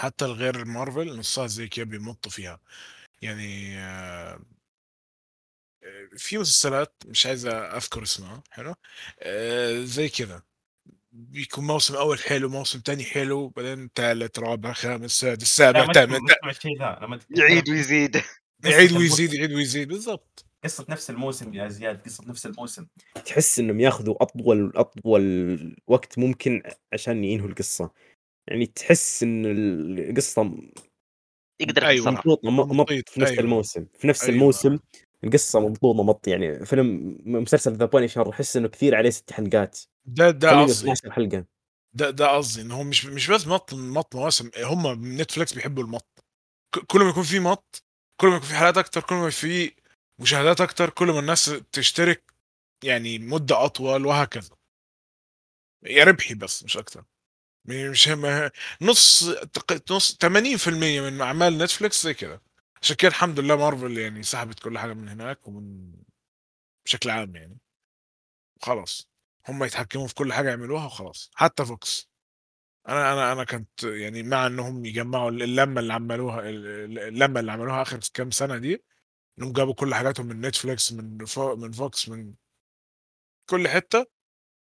[0.00, 2.60] حتى الغير مارفل نصها زي كذا بيمطوا فيها.
[3.22, 4.40] يعني آه،
[6.16, 8.74] في مسلسلات مش عايز أذكر اسمها حلو؟
[9.20, 10.42] آه، زي كذا.
[11.12, 16.20] بيكون موسم أول حلو موسم تاني حلو بعدين ثالث رابع خامس سادس سابع ثامن
[17.30, 18.22] يعيد ويزيد.
[18.64, 19.34] يعيد ويزيد.
[19.34, 20.46] يعيد ويزيد بالضبط.
[20.64, 22.86] قصة نفس الموسم يا زياد قصة نفس الموسم
[23.24, 27.90] تحس إنهم ياخذوا أطول أطول وقت ممكن عشان ينهوا القصة
[28.48, 29.46] يعني تحس إن
[29.98, 30.54] القصة
[31.60, 32.10] يقدر أيوة.
[32.10, 33.42] مضبوطة مط في نفس أيوة.
[33.44, 34.34] الموسم في نفس أيوة.
[34.34, 34.78] الموسم
[35.24, 40.30] القصة مضبوطة مط يعني فيلم مسلسل The Punisher أحس إنه كثير عليه ست حلقات ده
[40.30, 41.44] ده قصدي 12 حلقة
[41.92, 45.82] ده ده قصدي ان هم مش مش بس مط مط مواسم هم من Netflix بيحبوا
[45.82, 46.24] المط
[46.86, 47.84] كل ما يكون في مط
[48.20, 49.72] كل ما يكون في حلقات أكتر كل ما في
[50.24, 52.34] مشاهدات أكتر كل ما الناس تشترك
[52.84, 54.56] يعني مدة أطول وهكذا.
[55.82, 57.04] يا ربحي بس مش أكتر.
[57.64, 58.50] مش هم
[58.82, 59.24] نص
[59.90, 62.42] نص 80% من أعمال Netflix زي كده.
[62.82, 65.92] عشان كده الحمد لله مارفل يعني سحبت كل حاجة من هناك ومن
[66.86, 67.58] بشكل عام يعني.
[68.62, 69.08] خلاص
[69.48, 71.30] هم يتحكموا في كل حاجة يعملوها وخلاص.
[71.34, 72.08] حتى Fox.
[72.88, 78.00] أنا أنا أنا كنت يعني مع إنهم يجمعوا اللمة اللي عملوها اللمة اللي عملوها آخر
[78.14, 78.84] كام سنة دي.
[79.38, 82.34] إنهم جابوا كل حاجاتهم من Netflix من فو من Fox من
[83.50, 84.06] كل حتة.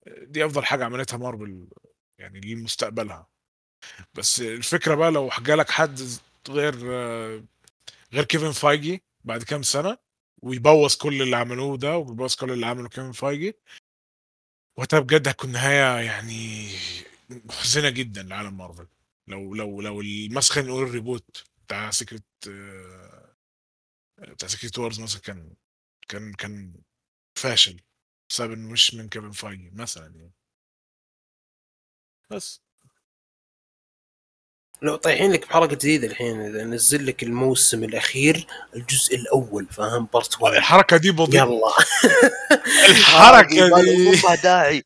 [0.07, 1.69] دي أفضل حاجة عملتها مارفل
[2.19, 3.29] يعني لمستقبلها.
[4.15, 6.01] بس الفكرة بقى لو جالك حد
[6.49, 6.75] غير
[8.13, 9.99] غير Kevin Feige بعد كام سنة
[10.43, 13.57] ويبوظ كل اللي عملوه ده ويبوظ كل اللي عمله Kevin Feige
[14.79, 16.69] وقتها بجد هتكون نهاية يعني
[17.31, 18.87] محزنة جدا لعالم مارفل
[19.29, 22.23] لو لو لو المسخ نقول ال reboot بتاع Secret
[24.31, 25.55] بتاع Secret Wars مثلا كان
[26.09, 26.75] كان كان
[27.39, 27.81] فاشل
[28.31, 30.33] بسبب إنه مش من Kevin Feige مثلا يعني.
[32.31, 32.61] بس.
[34.83, 40.43] لو طايحين لك بحركه جديدة الحين إذا نزل لك الموسم الأخير الجزء الأول فاهم؟ part
[40.43, 41.43] 1 الحركة دي بطيئة.
[41.43, 41.73] يلا.
[42.91, 44.11] الحركة دي.
[44.29, 44.85] ما داعي.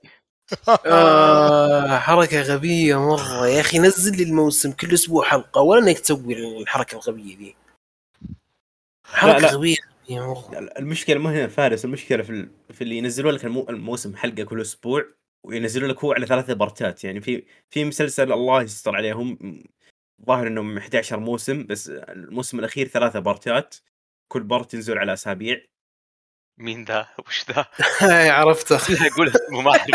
[0.87, 3.49] آه حركة غبية مرة.
[3.49, 7.57] يا أخي نزل لي الموسم كل أسبوع حلقة ولا إنك تسوي الحركة الغبية دي.
[9.07, 9.53] حركة لا.
[9.53, 9.77] غبيه
[10.79, 12.51] المشكلة مو هنا فارس المشكلة في ال...
[12.73, 13.67] في اللي ينزلوا لك المو...
[13.71, 15.05] الموسم حلقة كل أسبوع
[15.45, 17.05] وينزلوا لك هو على ثلاثة بارتات.
[17.05, 19.39] يعني في في مسلسل الله يستر عليهم
[20.27, 23.75] ظاهر إنهم 11 موسم بس الموسم الأخير ثلاثة بارتات
[24.29, 25.61] كل part ينزل على أسابيع.
[26.59, 27.67] مين ذا وش ذا
[28.39, 28.77] عرفته.
[29.13, 29.91] أقول اسمه ما اعرف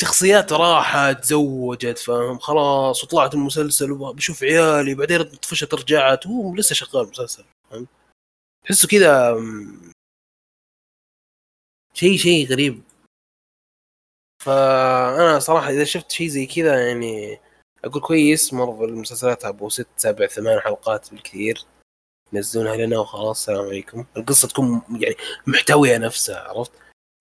[0.00, 7.04] شخصيات راحت تزوجت فاهم؟ خلاص وطلعت المسلسل وبشوف عيالي بعدين طفشت رجعت هو لسه شغال
[7.04, 7.86] المسلسل فاهم؟
[8.64, 9.36] تحسه كذا
[11.94, 12.82] شيء شيء غريب.
[14.44, 17.38] فأنا صراحة إذا شفت شيء زي كذا يعني
[17.84, 21.64] أقول كويس مارفل مسلسلاتها أبو ست سبع ثمان حلقات بالكثير.
[22.32, 24.04] ينزلونها لنا وخلاص السلام عليكم.
[24.16, 26.72] القصة تكون يعني محتوية نفسها عرفت؟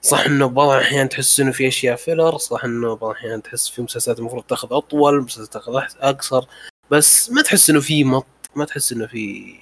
[0.02, 3.82] صح إنه بعض الأحيان تحس انه في أشياء فيلر صح إنه بعض الأحيان تحس في
[3.82, 6.46] مسلسلات المفروض تاخذ أطول مسلسلات تاخذ أقصر.
[6.92, 9.54] بس ما تحس إنه في مط ما تحس إنه في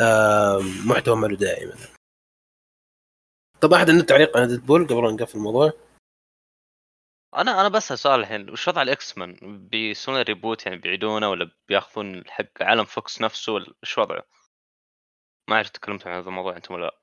[0.00, 1.88] آم، محتوى ما له داعي مثلا
[3.60, 5.72] طب أحد عنده تعليق عن Deadpool قبل نقفل الموضوع؟
[7.36, 9.36] أنا أنا بسال سؤال الحين وش وضع ال X-Men
[9.68, 14.24] بيسوون reboot يعني بيعيدونه ولا بياخذون حق عالم Fox نفسه ولا وش وضعه؟
[15.48, 16.98] ما اعرف تكلمتوا عن هذا الموضوع أنتم ولا لا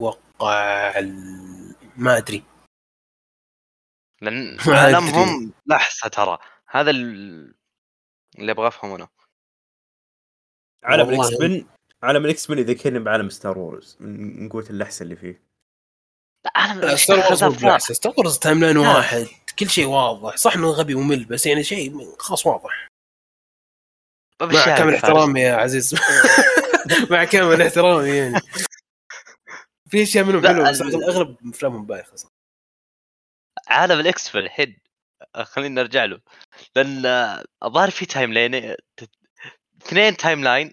[0.00, 2.44] أتوقع ال- ما أدري
[4.22, 4.76] لأن ما.
[4.78, 7.54] عالمهم لحسة ترى هذا ال-
[8.38, 9.08] اللي أبغى أفهمه أنا
[10.84, 11.28] عالم والله.
[11.28, 11.66] ال X-Men
[12.02, 15.49] عالم ال X-Men يذكرني بعالم Star Wars من من قوه اللحسة اللي فيه
[16.56, 18.88] أنا Star Wars بالعكس Star Wars timeline لا.
[18.88, 19.26] واحد
[19.58, 20.36] كل شيء واضح.
[20.36, 22.88] صح إنه غبي وممل بس يعني شيء خلاص واضح.
[24.40, 24.94] مع بشارك كامل.
[24.94, 25.94] احترامي يا عزيز.
[27.10, 28.40] مع كامل احترامي يعني.
[29.90, 32.34] في أشياء منهم حلوة بس أغلب أفلامهم بايخة صراحة.
[33.68, 34.80] عالم ال X في الحين
[35.42, 36.20] خلينا نرجع له.
[36.76, 37.06] لأن
[37.64, 38.74] الظاهر في timeline
[39.82, 40.72] اثنين timeline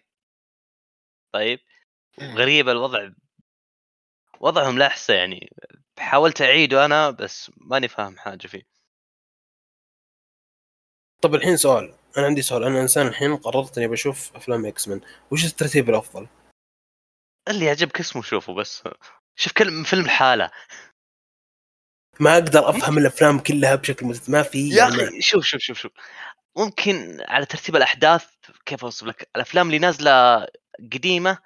[1.36, 1.60] طيب
[2.22, 3.10] غريب الوضع
[4.40, 5.50] وضعهم لحسه يعني
[6.00, 8.64] حاولت اعيده أنا بس ماني فاهم حاجة فيه.
[11.22, 15.02] طب الحين سؤال أنا عندي سؤال أنا إنسان الحين قررت إني بشوف أفلام X-Men
[15.32, 16.28] وش الترتيب الأفضل؟
[17.48, 18.84] اللي يعجبك اسمه شوفه بس.
[19.36, 20.52] شوف كل فيلم لحاله.
[22.20, 24.30] ما أقدر أفهم الأفلام كلها بشكل مت...
[24.30, 25.04] ما في يا يعني.
[25.04, 25.92] أخي شوف شوف شوف شوف.
[26.58, 28.26] ممكن على ترتيب الأحداث
[28.66, 30.48] كيف أوصف لك؟ الأفلام اللي نازلة
[30.94, 31.38] قديمة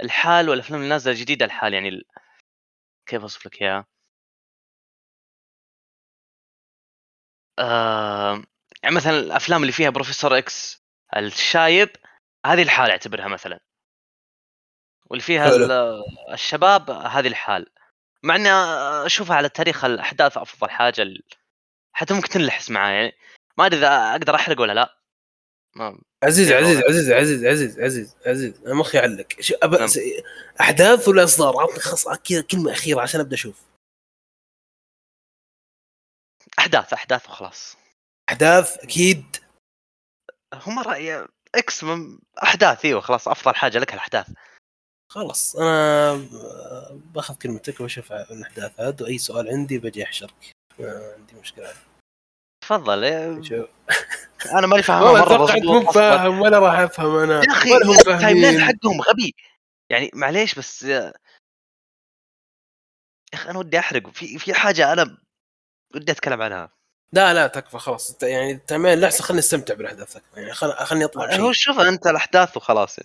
[0.00, 2.02] الحال والأفلام اللي نازلة جديدة الحال يعني.
[3.10, 3.86] كيف أوصف لك إياها؟
[7.58, 8.42] آه...
[8.82, 10.82] يعني مثلا الأفلام اللي فيها Professor X
[11.16, 11.90] الشايب
[12.46, 13.60] هذه الحال أعتبرها مثلا.
[15.10, 15.48] واللي فيها
[16.32, 17.66] الشباب هذه الحال.
[18.22, 18.50] مع إني
[19.06, 21.06] أشوفها على تاريخ الأحداث أفضل حاجة
[21.92, 23.12] حتى ممكن تنلحس معاه يعني
[23.58, 24.99] ما أدري إذا أقدر أحرق ولا لا.
[25.76, 28.60] ما عزيز عزيز؟ عزيز عزيز عزيز عزيز عزيز.
[28.66, 29.26] أنا مخي علق
[29.62, 29.74] أب...
[29.74, 29.86] نعم.
[29.86, 29.98] س...
[30.60, 33.62] أحداث ولا إصدار؟ عطني خلاص كذا كلمة أخيرة عشان أبدأ أشوف.
[36.58, 37.76] أحداث أحداث وخلاص.
[38.28, 39.36] أحداث أكيد.
[40.54, 44.26] هم رأي X-Men أحداث إيوه خلاص أفضل حاجة لك الأحداث.
[45.10, 46.14] خلاص أنا
[47.14, 50.52] باخذ كلمتك واشوف الاحداث هذا واي سؤال عندي بجي أحشرك.
[50.78, 51.74] ما عندي مشكلة.
[52.70, 53.04] تفضل.
[53.04, 53.26] إيه،
[54.52, 55.92] أنا ماني والله مرة توقعت مضبوط مو.
[55.92, 57.34] فاهم ولا راح أفهم أنا.
[57.34, 59.34] يا أخي ال timeline حقهم غبي.
[59.90, 61.12] يعني معليش بس يا
[63.34, 64.10] أخي أنا ودي أحرق.
[64.10, 65.18] في في حاجة أنا
[65.94, 66.72] ودي أتكلم عنها.
[67.12, 68.10] لا لا تكفى خلاص.
[68.10, 70.16] أنت يعني تمام لحظة خليني أستمتع بالاحداث.
[70.36, 70.72] يعني خل...
[70.72, 72.96] خلني أطلع هو شوف أنت الأحداث وخلاص.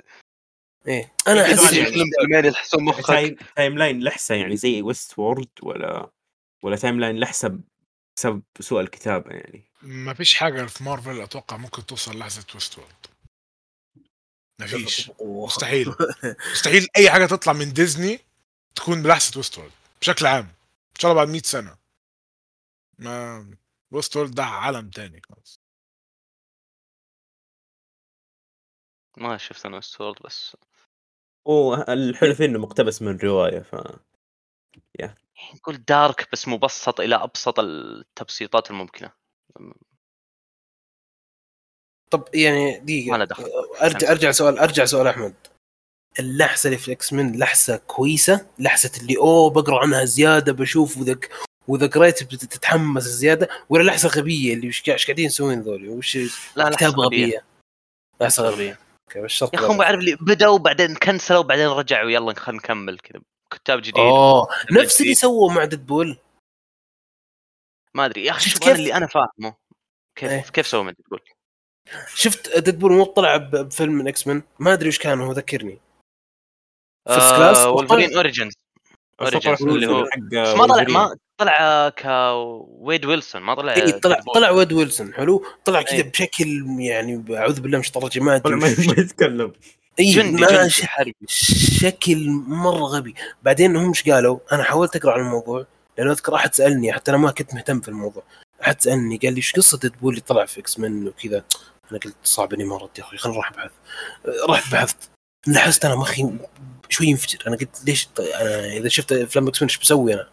[0.88, 1.14] إيه.
[1.28, 3.08] أنا أحس يعني- فيلم فيلمين يلحسون مخك.
[3.08, 6.10] time timeline لحسة يعني زي Westworld ولا
[6.64, 7.60] ولا timeline لحسة
[8.18, 9.64] بسبب سوء الكتابة يعني.
[9.82, 13.08] ما فيش حاجة في مارفل أتوقع ممكن توصل لحظة Westworld
[14.60, 15.12] ما فيش.
[15.22, 15.88] مستحيل.
[16.54, 18.20] مستحيل أي حاجة تطلع من ديزني
[18.76, 20.46] تكون بلحظة Westworld بشكل عام.
[20.46, 21.78] إن شاء الله بعد 100 سنة.
[23.00, 23.46] ما
[23.92, 25.60] Westworld ده عالم تاني خالص.
[29.18, 30.56] ما شفت أنا West بس.
[31.46, 33.76] والحلو فيه إنه مقتبس من رواية ف
[35.56, 39.12] نقول Dark بس مبسط إلى أبسط التبسيطات الممكنة.
[42.12, 43.44] طب يعني ما دقيقه له دخل.
[43.82, 45.34] أرجع أرجع سؤال أرجع سؤال أحمد.
[46.20, 51.32] اللحسة اللي في X-Men لحسة كويسة لحسة اللي أوه بقرأ عنها زيادة بشوف وذك
[51.68, 56.30] واذا قريت بتتحمس زيادة ولا لحسة غبية اللي وش إيش قاعدين يسوون ذولي؟ وش لا
[56.56, 57.46] لا كتاب غبية.
[58.22, 58.80] لحسة غبية.
[59.08, 62.10] okay بس يا أخي هم عارف اللي بدأوا بعدين كنسلوا بعدين رجعوا.
[62.10, 63.22] يلا خلينا نكمل كذا.
[63.56, 64.48] كتاب جديد أوه.
[64.72, 66.18] نفس اللي سووه مع Deadpool
[67.94, 69.56] ما أدري يا أخي شوف؟ أنا اللي أنا فاهمه
[70.16, 70.42] كيف إيه.
[70.42, 71.22] كيف سووا ما تقول
[72.16, 75.80] شفت Deadpool مو طلع بفيلم من X-Men ما أدري وش كان هو ذكرني؟
[77.08, 77.66] آه
[78.18, 78.54] Origins
[79.20, 80.10] أتوقع Origins اللي هو-
[80.58, 80.84] ما طلع.
[80.84, 84.34] ما طلع ك Wade Wilson ما طلع اي إيه، طلع Deadpool.
[84.36, 86.12] طلع Wade Wilson حلو طلع كذا إيه.
[86.12, 89.54] بشكل يعني أعوذ بالله الشيطان الرجيم ما أدري ما يتكلم
[90.00, 90.70] اي جندي ما جندي.
[90.70, 93.16] ش- حربي شكل مرة غبي.
[93.44, 95.66] بعدين هم إيش قالوا؟ أنا حاولت أقرأ عن الموضوع
[95.98, 98.24] لأنه أذكر أحد سألني حتى أنا ما كنت مهتم في الموضوع.
[98.62, 101.44] أحد سألني قال لي إيش قصة Deadpool اللي طلع في X-Men وكذا؟
[101.92, 103.72] أنا قلت صعب إني ما ردت يا أخوي خليني أروح أبحث.
[104.50, 104.98] رحت بحثت.
[105.48, 106.30] لاحظت أنا مخي
[106.90, 107.40] شوي ينفجر.
[107.48, 110.30] أنا قلت ليش أنا إذا شفت افلام X-Men إيش بسوي أنا؟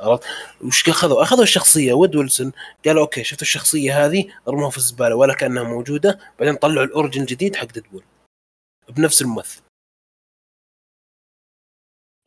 [0.00, 0.24] عرفت؟
[0.60, 1.92] وش اخذوا أخذوا الشخصية.
[1.92, 2.52] Wade Wilson
[2.86, 6.18] قالوا okay شفتوا الشخصية هذه؟ رموها في الزبالة ولا كأنها موجودة.
[6.38, 8.02] بعدين طلعوا ال origin الجديد حق Deadpool.
[8.88, 9.62] بنفس الممثل.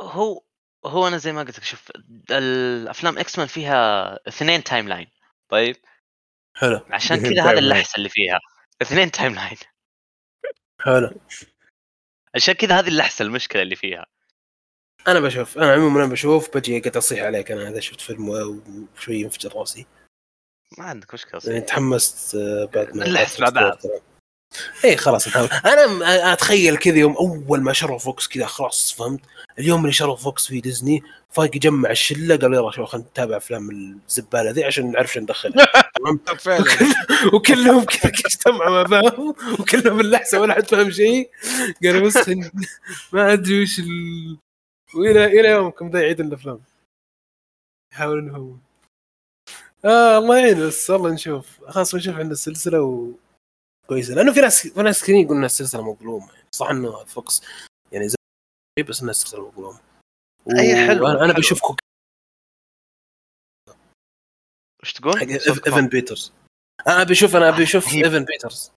[0.01, 0.43] هو
[0.85, 1.91] هو أنا زي ما قلت لك شوف
[2.31, 5.07] الأفلام X-Men فيها اثنين timeline
[5.49, 5.75] طيب؟
[6.55, 6.79] حلو.
[6.89, 7.59] عشان كذا هذا.
[7.59, 8.39] اللحسه اللي فيها.
[8.81, 9.57] اثنين timeline
[10.81, 11.21] حلو.
[12.35, 14.05] عشان كذا هذه اللحسه المشكلة اللي فيها.
[15.07, 19.15] أنا بشوف أنا عموما أنا بشوف بجي قاعد أصيح عليك أنا اذا شفت فيلم وشوي
[19.15, 19.85] ينفجر راسي
[20.77, 21.61] ما عندك مشكلة يعني.
[21.61, 23.77] تحمست آه، بعد ما نلحس مع بعض.
[24.85, 25.47] اي خلاص نحاول.
[25.65, 29.19] أنا أتخيل كذا يوم أول ما شروا Fox كذا خلاص فهمت.
[29.59, 33.69] اليوم اللي شروا Fox في Disney Feige يجمع الشلة قال يلا شو خلينا نتابع أفلام
[34.07, 35.65] الزبالة ذي عشان نعرف شو ندخلها.
[35.95, 36.19] تمام؟
[37.33, 39.19] وكلهم كذا اجتمعوا مع بعض
[39.59, 41.29] وكلهم اللحسه ولا حد فاهم شيء.
[41.83, 42.31] قالوا بس
[43.13, 44.37] ما أدري وش ال...
[44.95, 46.59] والى إلى يومكم ذا يعيدون الأفلام.
[47.93, 48.59] يحاولون يفهمون
[49.85, 51.45] آه الله يعين بس والله نشوف.
[51.67, 53.07] خلاص نشوف عندنا السلسلة و
[53.87, 54.13] كويسة.
[54.15, 56.33] لأنه في ناس في ناس كثيرين يقولون ان السلسله مظلومة.
[56.33, 57.41] يعني صح إنه Fox
[57.91, 58.15] يعني زي
[58.89, 59.79] بس ان السلسله مظلومة.
[60.59, 61.33] أي حلو، أنا, أنا.
[61.33, 61.79] بشوف كوك
[64.83, 66.33] وش تقول؟ ايفن بيترز
[66.87, 67.93] أنا بشوف أنا بشوف.
[67.93, 68.71] ايفن بيترز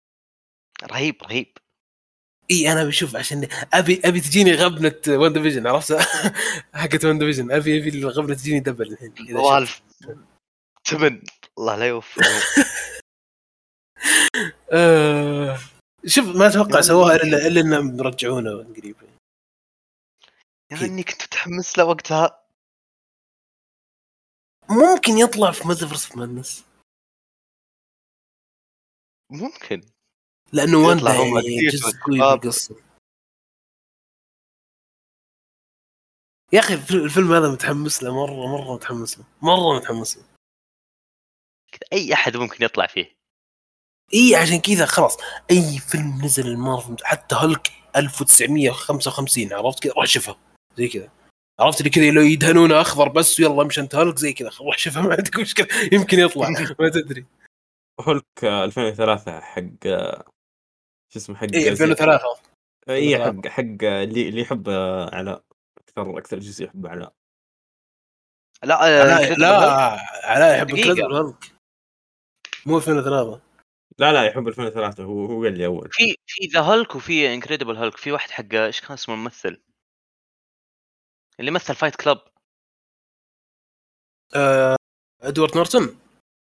[0.83, 1.59] رهيب رهيب.
[2.51, 5.93] إي أنا بشوف عشان ابي أبي تجيني غبنة WandaVision عرفت؟
[6.75, 9.37] حقت WandaVision ابي أبي الغبنة تجيني double الحين.
[9.37, 9.83] والف.
[10.89, 11.23] ثمن.
[11.59, 12.41] الله لا يوفقهم
[14.73, 15.59] آه
[16.07, 18.97] شوف ما أتوقع سووها الا إلا إنهم رجعونا قريب.
[20.71, 22.47] يعني إني كنت متحمس له وقتها.
[24.71, 26.65] ممكن يطلع في Multiverse of Madness
[29.31, 29.91] ممكن.
[30.53, 32.19] لأنه واندا يعني جزء قوي.
[32.19, 32.77] بالقصة.
[36.53, 39.25] يا أخي الفيلم هذا متحمس له مره مرة متحمس له.
[39.43, 40.25] مرة متحمس له.
[41.93, 43.20] أي أحد ممكن يطلع فيه.
[44.15, 45.17] إي عشان كذا خلاص.
[45.51, 50.37] أي فيلم نزل المارفل حتى هلك 1955 عرفت كذا؟ روح شوفها
[50.77, 51.09] زي كذا.
[51.61, 54.51] عرفت اللي كذا لو يدهنونه أخضر بس ويلا امشي انت هلك زي كذا.
[54.61, 55.69] روح شوفها ما عندك مشكلة.
[55.93, 56.49] يمكن يطلع
[56.81, 57.27] ما تدري.
[58.01, 59.63] هولك آه، 2003 حق
[61.13, 62.13] شو اسمه حق إي 2003
[62.89, 63.49] إي 2003.
[63.49, 64.71] حق حق اللي اللي يحب
[65.13, 65.43] علاء
[65.79, 67.13] أكثر أكثر جزء يحب علاء
[68.65, 70.25] لا آه، علاء لا Hulk.
[70.25, 70.77] علاء يحب.
[70.77, 71.53] كذا هلك
[72.67, 73.41] مو 2003
[73.99, 75.89] لا لا يحب 2003 هو هو قال لي أول.
[75.93, 79.63] في في ذا هولك وفي Incredible Hulk في واحد حق إيش كان اسمه الممثل؟
[81.41, 82.19] اللي مثل Fight Club
[84.37, 84.77] آه،
[85.23, 86.01] إدوارد نورتون؟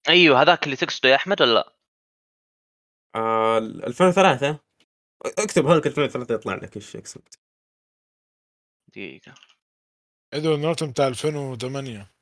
[0.08, 1.72] أيوه هذاك اللي تقصده يا أحمد ولا لا؟
[3.16, 4.58] آه 2003
[5.38, 7.28] اكتب هولك 2003 يطلع لك إيش اقصد
[8.88, 9.34] دقيقة.
[10.34, 12.15] إدوارد نورتون بتاع 2008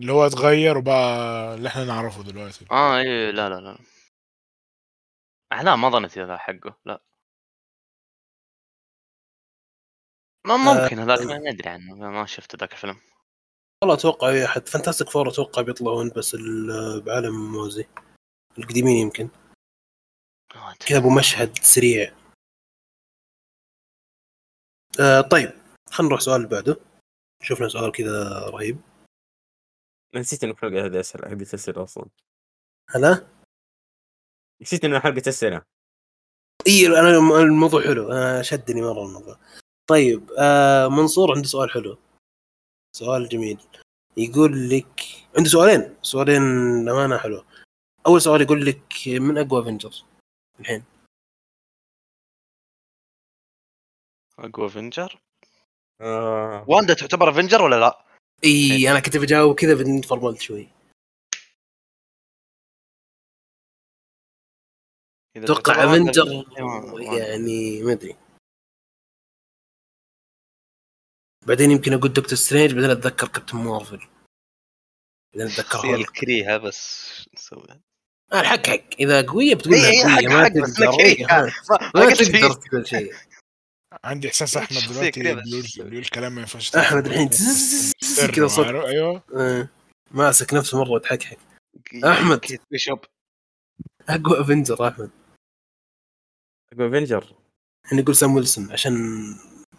[0.00, 0.94] اللي هو اتغير وبقى
[1.54, 2.66] اللي إحنا نعرفه دلوقتي.
[2.70, 3.78] آه اي لا لا لا.
[5.52, 7.00] آه، لا ما ظنيت هذا حقه لا.
[10.46, 13.00] ما ممكن هذاك ما ندري عنه ما- شفت ذاك الفيلم.
[13.82, 17.84] والله أتوقع اي احد Fantastic Four أتوقع بيطلعون بس ال- بعالم موزي
[18.58, 19.28] القديمين يمكن.
[20.88, 22.14] كذا أبو مشهد سريع.
[25.00, 25.50] آه طيب
[25.90, 26.76] خلينا نروح سؤال اللي بعده.
[27.42, 28.80] شفنا سؤال كذا رهيب.
[30.20, 32.06] نسيت إنه حلقة هذه أسئلة حلقة أسئلة أصلا.
[32.90, 33.26] هلا؟
[34.62, 35.62] نسيت إنه حلقة أسئلة.
[36.66, 39.38] إي أنا الموضوع حلو أنا شدني مرة الموضوع.
[39.86, 41.98] طيب آه منصور عنده سؤال حلو.
[42.96, 43.60] سؤال جميل.
[44.16, 45.00] يقول لك
[45.36, 46.42] عنده سؤالين سؤالين
[46.82, 47.44] للامانه حلو.
[48.06, 50.04] أول سؤال يقول لك من أقوى Avengers
[50.60, 50.84] الحين؟
[54.38, 55.20] أقوى Avenger
[56.00, 56.64] آه.
[56.68, 58.03] واندا تعتبر Avenger ولا لا؟
[58.44, 60.68] إي أنا كنت بجاوب كذا تفرملت شوي.
[65.36, 66.44] أتوقع Avenger.
[67.18, 68.16] يعني ما أدري.
[71.46, 74.08] بعدين يمكن أقول دكتور سترينج بعدين أتذكر كابتن مارفل
[75.34, 77.80] بعدين أتذكر الكريهة بس نسوي؟
[78.32, 78.94] آه الحق حق.
[79.00, 81.00] إذا قوية بتقول قويه حق ما حق بس تقدر.
[81.00, 81.26] إيه،
[81.94, 82.52] ما تقدر.
[82.52, 83.14] تقول شيء.
[84.04, 85.20] عندي إحساس أحمد دلوقتي.
[85.22, 87.28] بيقول بيقول كلام ما ينفعش أحمد الحين
[88.34, 88.66] كذا صوت.
[88.66, 89.22] أيوه.
[89.36, 89.68] آه،
[90.10, 91.38] ماسك نفسه مرة وتحكحك
[92.04, 92.38] أحمد.
[92.38, 92.98] كيت بيشوب.
[94.08, 95.10] أقوى Avenger أحمد.
[96.72, 97.36] أقوى Avenger
[97.86, 98.94] إحنا نقول سام ويلسون عشان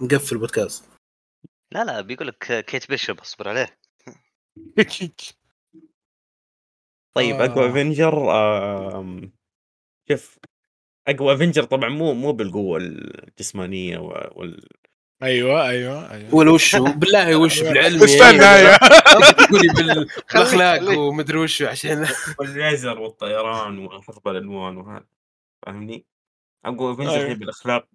[0.01, 0.83] نقفل البودكاست.
[1.71, 3.79] لا لا بيقول لك كيت بيشوب اصبر عليه.
[7.15, 7.69] طيب أقوى آه.
[7.69, 8.31] Avenger
[8.99, 9.31] آم،
[10.09, 10.39] شوف.
[11.07, 14.67] أقوى Avenger طبعا مو مو بالقوة الجسمانية وال
[15.23, 16.35] أيوه أيوه أيوه.
[16.35, 20.97] ولا وشو بالله وش بالعلم استنى يعني؟ يا تقولي بال- بالأخلاق.
[20.99, 22.07] ومدري وشو عشان.
[22.39, 25.05] والليزر والطيران وحرب الألوان وهذا
[25.65, 26.05] فاهمني؟
[26.65, 27.33] أقوى افنجر هي أيوة.
[27.33, 27.87] بالأخلاق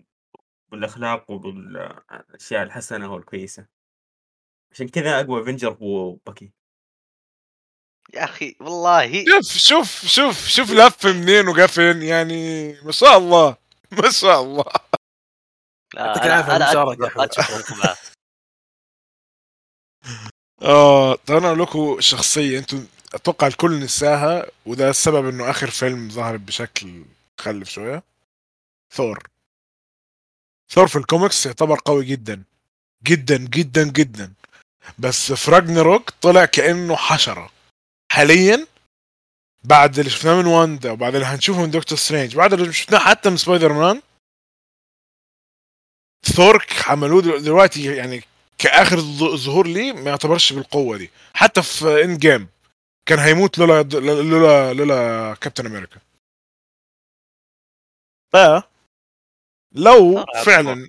[0.70, 3.66] بالأخلاق وبالأشياء الحسنة والكويسة.
[4.72, 6.52] عشان كذا أقوى افنجر هو باكي
[8.14, 9.24] يا أخي والله.
[9.24, 13.56] شوف شوف شوف شوف لف منين وقفن يعني ما شاء الله
[13.92, 14.64] ما شاء الله.
[15.94, 17.16] لا يعطيك.
[17.16, 18.00] أتفق معكم.
[20.62, 26.36] آه أنا أقول لكم شخصيه أنتم أتوقع الكل نساها وده السبب إنه آخر فيلم ظهر
[26.36, 27.04] بشكل
[27.38, 28.02] مخلف شوية.
[28.92, 29.28] ثور.
[30.70, 32.42] ثور في الكوميكس يعتبر قوي جدا
[33.04, 34.32] جدا جدا جدا.
[34.98, 35.50] بس في
[36.20, 37.50] طلع كأنه حشرة.
[38.10, 38.66] حاليا
[39.64, 43.30] بعد اللي شفناه من واندا وبعد اللي هنشوفه من دكتور سترينج بعد اللي شفناه حتى
[43.30, 44.02] من سبايدر مان
[46.36, 48.22] ثور عملوه دل- دلوقتي يعني
[48.58, 49.00] كآخر
[49.36, 52.48] ظهور ليه ما يعتبرش بالقوة دي حتى في Endgame
[53.06, 56.00] كان هيموت لولا لولا لولا كابتن أمريكا
[58.32, 58.36] ف
[59.72, 60.44] لو ثور عبقري.
[60.44, 60.88] فعلا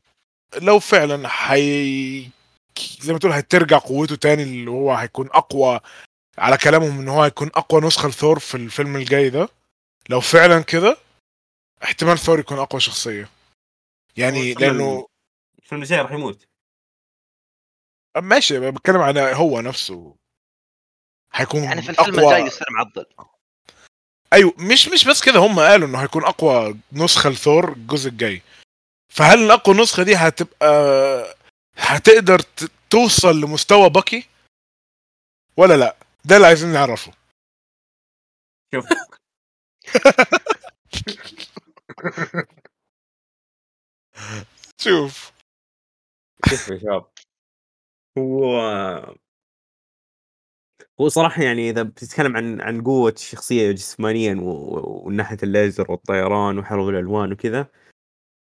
[0.62, 2.22] لو فعلا حي
[3.02, 5.80] زي ما تقول هترجع قوته تاني اللي هو هيكون أقوى
[6.38, 9.50] على كلامهم إن هو هيكون أقوى نسخة لثور في الفيلم الجاي ده.
[10.10, 10.98] لو فعلا كده
[11.84, 13.30] احتمال ثور يكون أقوى شخصية.
[14.18, 15.08] يعني لأنه
[15.60, 16.46] الفيلم الجاي راح يموت.
[18.18, 20.16] ماشي بتكلم عن هو نفسه.
[21.34, 23.06] هيكون يعني في الفيلم اقوى الجاي يصير معضل.
[24.34, 28.42] أيوه مش مش بس كده هم قالوا إنه هيكون أقوى نسخة لثور الجزء الجاي.
[29.14, 30.68] فهل الأقوى نسخة دي هتبقى
[31.78, 34.28] هتقدر ت- توصل لمستوى باكي؟
[35.58, 35.96] ولا لأ؟
[36.26, 37.12] ده اللي عايزين نعرفه.
[38.74, 38.86] شوف.
[44.82, 45.32] شوف.
[46.50, 47.06] شوف يا شباب.
[48.18, 48.56] هو
[51.02, 55.92] هو صراحة يعني إذا بتتكلم عن عن قوة الشخصية جسمانيا و- و- ومن ناحية الليزر
[55.92, 57.68] والطيران وحرب الألوان وكذا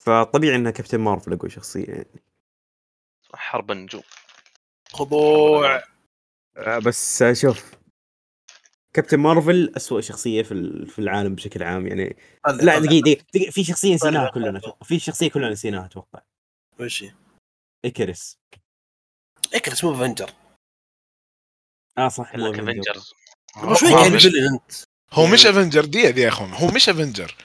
[0.05, 2.23] فطبيعي إنها كابتن مارفل أقوى شخصية يعني.
[3.35, 4.03] حرب النجوم.
[4.93, 5.83] خضوع.
[6.87, 7.75] بس آه، شوف
[8.95, 13.65] كابتن مارفل أسوأ شخصية في ال- في العالم بشكل عام يعني لا دقيقة دقيقة في
[13.65, 14.31] شخصية نسيناها.
[14.31, 16.23] كلنا في شخصية كلنا نسيناها أتوقع.
[16.81, 17.13] وش هي؟
[17.85, 18.39] إيكريس
[19.55, 20.31] اكل اسمه Avenger
[21.99, 22.43] آه صح قبل
[23.77, 26.53] شوي هو قاعد انت هو مش Avenger دي دي يا أخوان.
[26.53, 27.37] هو مش Avenger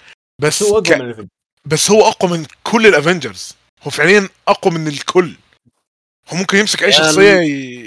[0.41, 0.87] بس هو ك...
[0.91, 1.29] أقوى من الفيلم
[1.65, 5.35] بس هو أقوى من كل ال Avengers هو فعليا أقوى من الكل.
[6.29, 7.39] هو ممكن يمسك أي يعني شخصية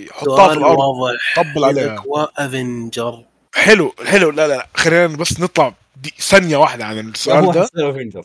[0.07, 1.97] يحطها في الأرض طبل عليها.
[1.99, 3.25] اقوى افنجر
[3.55, 4.31] حلو حلو.
[4.31, 4.69] لا لا لا.
[4.75, 8.25] خلينا بس نطلع دي ثانية واحدة عن هو السؤال ده افنجر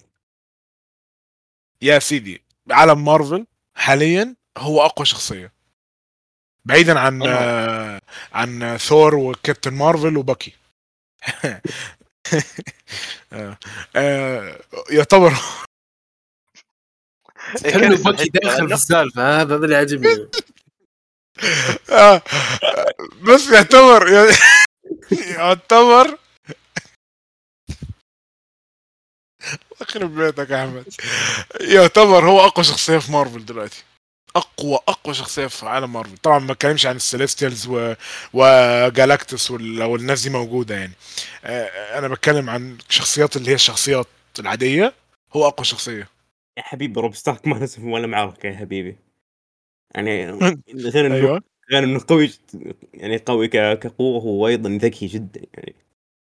[1.82, 2.42] يا سيدي
[2.72, 3.46] عالم مارفل
[3.76, 5.52] حاليا هو أقوى شخصية.
[6.66, 8.02] بعيدا عن آه
[8.34, 10.54] عن ثور وكابتن مارفل وباكي.
[13.34, 13.58] آه،
[13.96, 14.60] آه،
[14.90, 15.34] يعتبر
[17.74, 20.28] حلو باكي داخل في السالفة هذا هذا اللي عجبني
[21.90, 22.22] آه،
[23.24, 24.08] بس يعتبر
[25.38, 26.18] يعتبر
[29.82, 30.86] يخرب بيتك يا أحمد.
[31.62, 33.84] يعتبر هو أقوى شخصية في مارفل دلوقتي.
[34.36, 36.18] اقوى أقوى شخصية في عالم مارفل.
[36.18, 37.94] طبعا ما بتكلمش عن ال Celestials و...
[38.34, 39.84] وجالاكتوس وال...
[39.84, 40.94] والناس دي موجودة يعني.
[41.46, 44.08] آه، أنا بتكلم عن شخصيات اللي هي الشخصيات
[44.40, 44.94] العادية.
[45.34, 46.13] هو أقوى شخصية.
[46.58, 48.98] يا حبيبي روب ستارك ما نسف ولا معركه يا حبيبي.
[49.96, 50.26] يعني
[50.94, 51.42] غير إنه أيوه.
[51.72, 52.32] غير إنه قوي
[52.94, 55.76] يعني قوي ك- كقوة هو أيضا ذكي جدا يعني.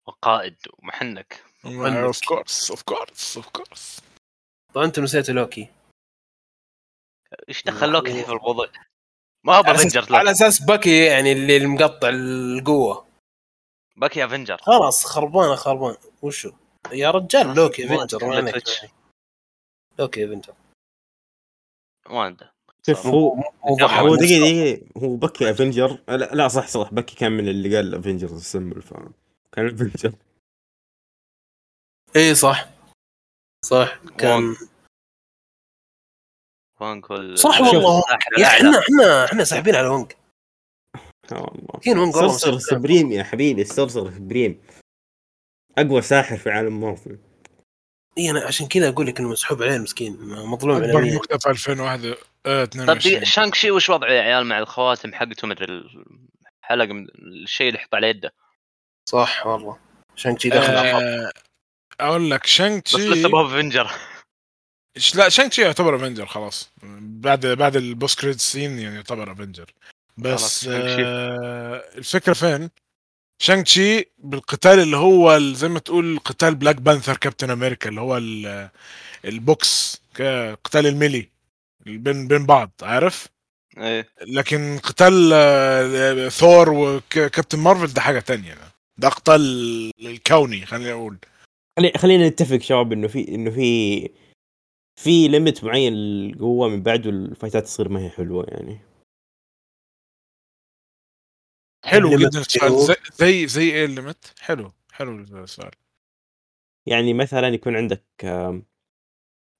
[0.08, 1.44] وقائد ومحنك.
[1.66, 4.02] Of course of course of course
[4.74, 5.68] طبعا أنتم نسيتوا لوكي.
[7.50, 8.68] إيش دخل لوكي في الموضوع؟
[9.44, 13.06] ما هو على أساس, Avengers على أساس باكي يعني اللي المقطع القوة.
[13.98, 16.52] باكي افنجر خلاص خربانة خربان وشو؟
[16.92, 18.90] يا رجال لوكي ما أفنجر
[20.00, 20.54] لوكي افنجر
[22.10, 22.52] واندا
[22.88, 23.06] شوف.
[23.08, 23.30] هو
[23.64, 24.16] هو.
[24.16, 24.88] دقيقة دقيقة.
[24.98, 26.94] هو بكي افنجر لا, لا صح صح.
[26.94, 28.94] بكي كان من اللي قال افنجرز السمبل ف
[29.52, 30.14] كان افنجر
[32.16, 32.70] اي صح.
[33.66, 34.00] صح.
[34.18, 34.56] كان
[36.82, 37.62] وانج وال- صح.
[37.62, 38.04] والله.
[38.38, 38.48] يا.
[38.48, 39.88] إحنا إحنا إحنا ساحبين على
[41.88, 42.76] يا ونج والله صرصر مسكر.
[42.78, 44.62] سبريم يا حبيبي الصرصر سبريم.
[45.78, 47.18] أقوى ساحر في عالم مارفل.
[48.18, 52.66] اي أنا عشان كذا أقول لك إنه مسحوب عليه المسكين مظلوم نكته في 2001 آه،
[52.66, 55.84] طب 22 دقيقة، شانك شي وش وضعه يا عيال مع الخواتم حقته مدري
[56.64, 57.08] الحلقة من
[57.44, 58.34] الشيء اللي يحط على يده؟
[59.10, 59.78] صح والله.
[60.24, 61.02] كذا دخل أخاف.
[61.04, 61.32] آه،
[62.00, 63.92] أقول لك شانك بس لسه ما هو افنجر
[65.00, 66.70] إيش- لا شانك تشي يعتبر افنجر خلاص.
[67.02, 69.74] بعد بعد ال post credit scene يعني يعتبر افنجر
[70.18, 71.04] بس شانج شي.
[71.06, 72.70] آه الفكرة فين؟
[73.40, 78.18] شانج تشي بالقتال اللي هو زي ما تقول قتال بلاك بانثر كابتن أمريكا اللي هو
[78.18, 78.70] ال-
[79.26, 80.02] ال box
[80.64, 81.30] قتال ال melee
[81.86, 83.28] بين بين بعض عارف؟
[83.78, 84.08] إيه.
[84.28, 88.58] لكن قتال ثور وكابتن مارفل ده حاجة تانية.
[88.98, 89.42] ده قتال
[90.06, 91.18] الكوني خليني أقول.
[91.80, 94.10] خلي خلينا نتفق شباب إنه في إنه في
[95.02, 98.80] في limit معين للقوة من بعده ال fight ات تصير ما هي حلوة يعني.
[101.84, 102.80] حلو جدا السؤال.
[102.80, 105.72] زي زي, زي إيه ال limit؟ حلو حلو السؤال
[106.86, 108.04] يعني مثلا يكون عندك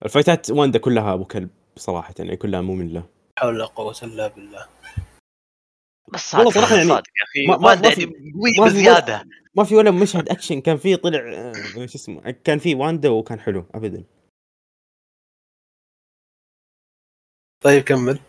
[0.06, 3.10] ال fight ات واندا كلها أبو كلب صراحة يعني كلها ممله
[3.40, 4.68] حول لا قوة إلا بالله.
[6.14, 7.48] بس والله صادق صراحة يعني صادق يا أخي.
[7.48, 9.26] ما- ما- واندا ما في- يعني قوي ما في بزيادة.
[9.56, 10.62] ما في ولا مشهد أكشن.
[10.62, 14.04] كان فيه طلع آه، شو اسمه كان فيه واندا وكان حلو ابدا.
[17.64, 18.20] طيب كمل.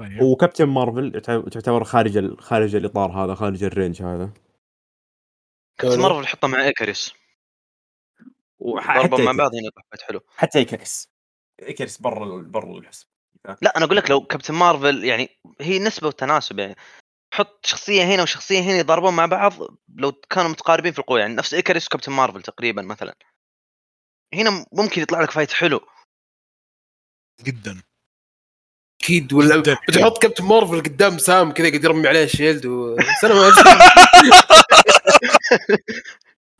[0.00, 1.20] طيب وكابتن مارفل
[1.50, 4.32] تعتبر خارج ال- خارج الإطار هذا خارج ال range هذا.
[5.80, 7.12] كابتن مارفل حطه مع ايكاريس
[8.58, 9.70] وحتى ضربوا مع بعض هنا
[10.08, 10.20] حلو.
[10.36, 11.08] حتى ايكاريس
[11.62, 13.06] ايكاريس برا برا الحسبة
[13.62, 15.28] لا أنا أقول لك لو كابتن مارفل يعني
[15.60, 16.74] هي نسبة وتناسب يعني.
[17.34, 19.52] حط شخصية هنا وشخصية هنا يضربون مع بعض
[19.94, 21.34] لو كانوا متقاربين في القوة يعني.
[21.34, 23.14] نفس ايكاريس وكابتن مارفل تقريبا مثلا.
[24.34, 25.80] هنا ممكن يطلع لك fight حلو.
[27.40, 27.82] جدا.
[29.10, 29.60] أكيد ولا.
[29.88, 33.52] بتحط كابتن مارفل قدام سام كذا قاعد يرمي عليه shield وسلام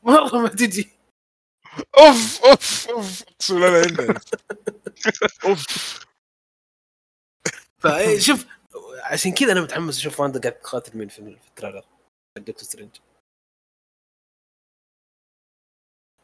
[0.03, 0.89] مره ما تجي
[1.99, 3.23] أوف أوف أوف.
[3.23, 4.21] اقسم بالله
[5.45, 5.67] أوف.
[7.79, 8.47] فشوف
[9.03, 12.91] عشان كذا أنا متحمس أشوف واندا قاعد تقاتل مين في ال trailer حق دكتور سترينج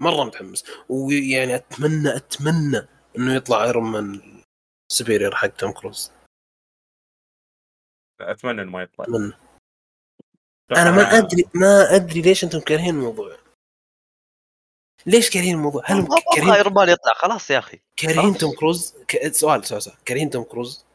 [0.01, 0.65] مرة متحمس.
[0.89, 4.43] ويعني أتمنى أتمنى إنه يطلع ايرون مان
[4.93, 6.16] superior حق توم كروز
[8.21, 9.05] أتمنى إنه ما يطلع.
[9.05, 9.33] أتمنى.
[10.73, 13.37] أنا ما ادري ما أدري ليش أنتم كارهين الموضوع.
[15.07, 17.81] ليش كارهين الموضوع؟ هل كارهين ايرون مان يطلع خلاص يا أخي.
[17.97, 18.35] كارهين.
[18.35, 19.33] توم كروز؟ ك...
[19.33, 19.97] سؤال سؤال سؤال.
[20.05, 20.87] كارهين توم كروز؟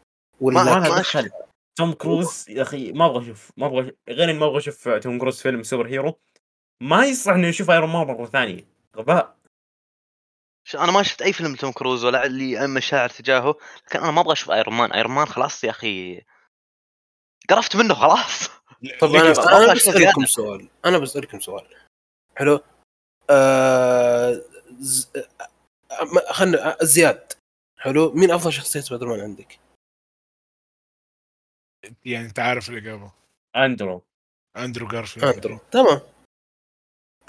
[0.42, 1.32] ما- ولا ما- ما دخل.
[1.76, 5.20] توم كروز يا أخي ما أبغى أشوف ما أبغى غير اني ما أبغى أشوف توم
[5.20, 6.20] كروز فيلم superhero.
[6.82, 8.66] ما يصلح إني أشوف ايرون مان مرة ثانية.
[8.98, 9.38] غباء.
[10.76, 13.56] أنا ما شفت أي فيلم توم كروز ولا لي أي مشاعر تجاهه
[13.88, 16.22] لكن أنا ما أبغى أشوف ايرون مان ايرون مان خلاص يا أخي.
[17.52, 18.48] قرفت منه خلاص.
[19.02, 19.34] طب أنا؟
[19.64, 20.26] أنا بسألكم.
[20.26, 20.70] سؤال.
[20.86, 21.76] أنا بسألكم سؤال.
[22.38, 22.60] حلو؟
[23.30, 24.32] آه...
[24.80, 25.12] ز...
[25.18, 26.32] آه...
[26.32, 27.34] خلنا آه، زياد.
[27.78, 29.60] حلو؟ مين أفضل شخصية سبايدر مان عندك؟
[32.06, 33.12] يعني أنت عارف الإجابة.
[33.56, 34.02] أندرو.
[34.58, 35.26] أندرو جارفيلد.
[35.26, 35.58] أندرو.
[35.72, 36.02] تمام.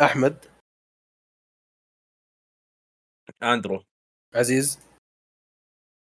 [0.00, 0.46] أحمد؟
[3.42, 3.84] أندرو.
[4.34, 4.78] عزيز؟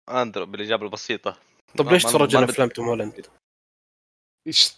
[0.08, 1.38] أندرو بالإجابة البسيطة.
[1.78, 3.26] طب ليش ما- تفرج ما على أفلام توم هولاند؟
[4.46, 4.72] إيش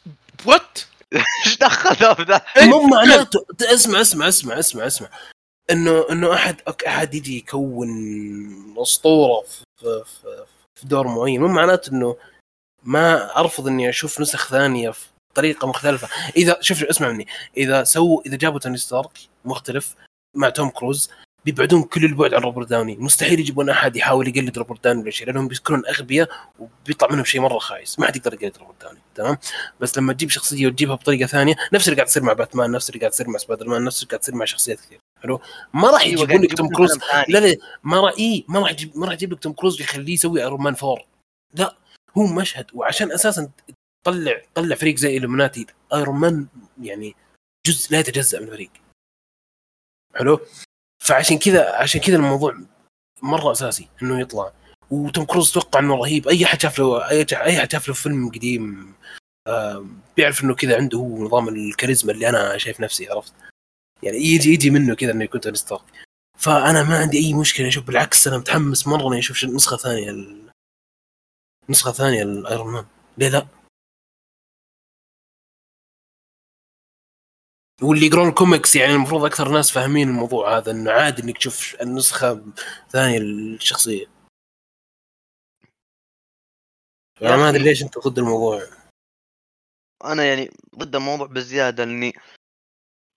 [0.46, 0.78] what
[1.46, 3.46] إيش دخل ذا ذا؟ مو معناته.
[3.62, 5.08] اسمع اسمع اسمع اسمع اسمع.
[5.70, 7.88] إنه إنه أحد أحد يجي يكون
[8.78, 9.42] أسطورة
[9.80, 10.44] في, في,
[10.80, 11.40] في دور معين.
[11.40, 12.16] مو معناته إنه
[12.82, 16.08] ما أرفض إني أشوف نسخ ثانية في طريقة مختلفة.
[16.36, 17.26] إذا شوف اسمع مني.
[17.56, 19.94] إذا سووا إذا جابوا توني ستارك مختلف
[20.36, 21.10] مع توم كروز
[21.44, 22.96] بيبعدون كل البعد عن روبرت داوني.
[22.96, 26.28] مستحيل يجيبون أحد يحاول يقلد روبرت داوني ولا شيء لأنهم بيكونون أغبياء
[26.58, 27.98] وبيطلع منهم شيء مرة خايس.
[27.98, 29.36] ما حد يقدر يقلد روبرت داوني تمام؟
[29.80, 33.00] بس لما تجيب شخصية وتجيبها بطريقة ثانية نفس اللي قاعد تصير مع باتمان نفس اللي
[33.00, 34.98] قاعد تصير مع سبايدر مان نفس اللي قاعد تصير مع شخصيات كثير.
[35.22, 35.40] حلو؟
[35.74, 36.98] ما راح أيوة، يجيبون لك توم كروز.
[37.28, 40.14] لا لا ما راح اي ما راح يجيب ما راح يجيب لك توم كروز ويخليه
[40.14, 40.98] يسوي ايرون مان 4
[41.54, 41.76] لا
[42.18, 43.50] هو مشهد وعشان أساسا
[44.04, 46.46] تطلع طلع فريق زي الإلوميناتي ايرون مان
[46.82, 47.14] يعني
[47.66, 48.70] جزء لا يتجزأ من الفريق.
[50.14, 50.40] حلو؟
[51.02, 52.58] فعشان كذا عشان كذا الموضوع
[53.22, 54.52] مرة أساسي إنه يطلع.
[54.90, 56.28] وتوم كروز أتوقع إنه رهيب.
[56.28, 58.94] أي حد شاف له أي حد شاف له فيلم قديم
[60.16, 63.32] بيعرف إنه كذا عنده هو نظام الكاريزما اللي أنا شايف نفسي عرفت؟
[64.02, 65.82] يعني يجي يجي منه كذا إنه يكون توني ستارك.
[66.38, 70.26] فأنا ما عندي أي مشكلة أشوف بالعكس أنا متحمس مرة إني أشوف نسخه ثانية
[71.68, 72.84] نسخه ثانية الايرون مان
[73.18, 73.46] ليه لا؟
[77.82, 82.52] واللي يقرون الكوميكس يعني المفروض أكثر ناس فاهمين الموضوع هذا إنه عادي إنك تشوف النسخة
[82.90, 84.06] ثانية للشخصيه
[87.22, 87.48] أنا ما.
[87.48, 88.62] أدري ليش أنت ضد الموضوع.
[90.04, 92.12] أنا يعني ضد الموضوع بزيادة لأني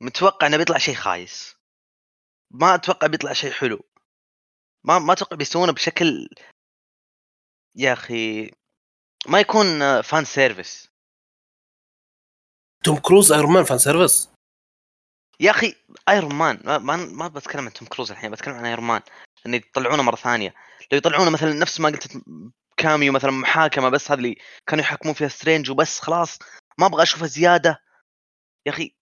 [0.02, 1.56] متوقع إنه بيطلع شيء خايس.
[2.52, 3.80] ما أتوقع بيطلع شيء حلو.
[4.84, 6.30] ما ما أتوقع بيسوونه بشكل
[7.76, 8.52] يا أخي
[9.28, 10.88] ما يكون fan service.
[12.84, 14.35] توم كروز ايرون مان fan service؟
[15.40, 15.76] يا أخي
[16.10, 19.02] ايرون مان ما, ما, ما بتكلم عن توم كروز الحين بتكلم عن ايرون مان
[19.46, 20.54] إن يطلعونه مرة ثانية.
[20.92, 22.24] لو يطلعونه مثلا نفس ما قلت
[22.78, 26.40] cameo مثلا محاكمة بس هذه اللي كانوا يحكمون فيها سترينج وبس خلاص
[26.80, 27.82] ما أبغى أشوفه زيادة.
[28.66, 28.96] يا أخي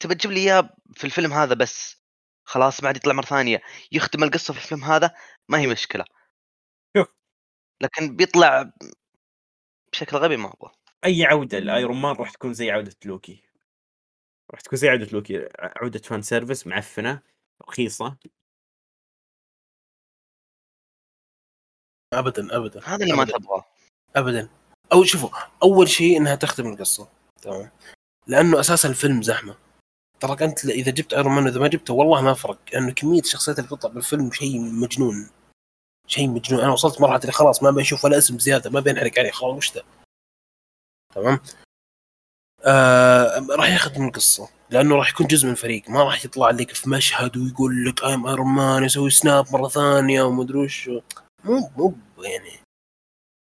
[0.00, 2.02] تبى تجيب لي إياه في الفيلم هذا بس
[2.44, 3.62] خلاص بعد يطلع مرة ثانية.
[3.92, 5.14] يختم القصة في الفيلم هذا
[5.48, 6.04] ما هي مشكلة.
[6.96, 7.08] شوف.
[7.82, 8.72] لكن بيطلع
[9.92, 10.72] بشكل غبي ما أبغى.
[11.04, 13.47] أي عودة لأيرون مان راح تكون زي عودة لوكي.
[14.50, 17.22] راح تكون زي عودة لوكي عودة fan service معفنة
[17.68, 18.16] رخيصة.
[22.14, 23.24] ابدا ابدا هذا اللي ما.
[23.24, 23.64] تبغاه.
[24.16, 24.48] ابدا.
[24.92, 25.30] أو شوفوا
[25.62, 27.08] أول شيء إنها تختم القصة
[27.42, 27.70] تمام؟
[28.26, 29.56] لأنه أساسا الفيلم زحمة.
[30.20, 33.58] تراك أنت إذا جبت ايرون مان واذا ما جبته والله ما فرق لأنه كمية الشخصيات
[33.58, 35.30] اللي تطلع بالفيلم شيء مجنون.
[36.06, 36.60] شيء مجنون.
[36.60, 39.72] أنا وصلت مرحلة اللي خلاص ما بشوف ولا اسم زيادة ما بينحرق عليه خلاص وش
[39.72, 39.82] ذا؟
[41.14, 41.40] تمام؟
[43.50, 47.36] راح يختم القصة لأنه راح يكون جزء من الفريق ما راح يطلع لك في مشهد
[47.36, 50.90] ويقول لك I'm ايرون مان يسوي snap مرة ثانية ومدري وش.
[51.44, 52.50] مو مو يعني.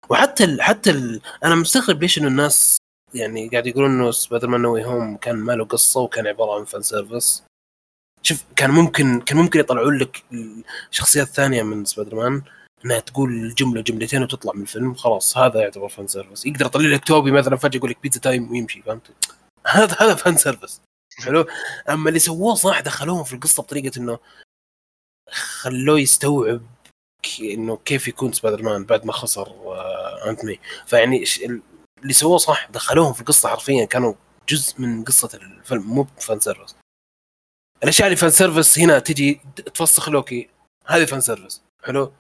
[0.10, 2.78] وحتى ال حتى ال أنا مستغرب ليش إنه الناس
[3.14, 6.66] يعني قاعد يقولون إنه سبايدر مان نوي هوم كان ما له قصة وكان عبارة عن
[6.66, 7.44] fan service
[8.22, 10.24] شوف كان ممكن كان ممكن يطلعون لك
[10.92, 12.42] شخصيات ثانية من سبايدر مان
[12.86, 17.06] انها تقول جملة جملتين وتطلع من الفيلم خلاص هذا يعتبر fan service يقدر يطلع لك
[17.06, 19.12] توبي مثلا فجأة يقول لك pizza time ويمشي فهمت؟
[19.68, 20.82] هذا هذا fan service
[21.24, 21.46] حلو؟
[21.90, 24.20] أما اللي سووه صح دخلوهم في القصة بطريقة إنه
[25.32, 26.62] خلوه يستوعب
[27.42, 31.24] إنه كيف يكون سبايدر مان بعد ما خسر آه، انت مي فيعني
[32.02, 34.14] اللي سووه صح دخلوهم في القصة حرفيا كانوا
[34.50, 36.76] جزء من قصة الفيلم مو fan service
[37.84, 40.50] الأشياء اللي fan service هنا تجي تفسخ لوكي
[40.86, 42.14] هذه fan service حلو؟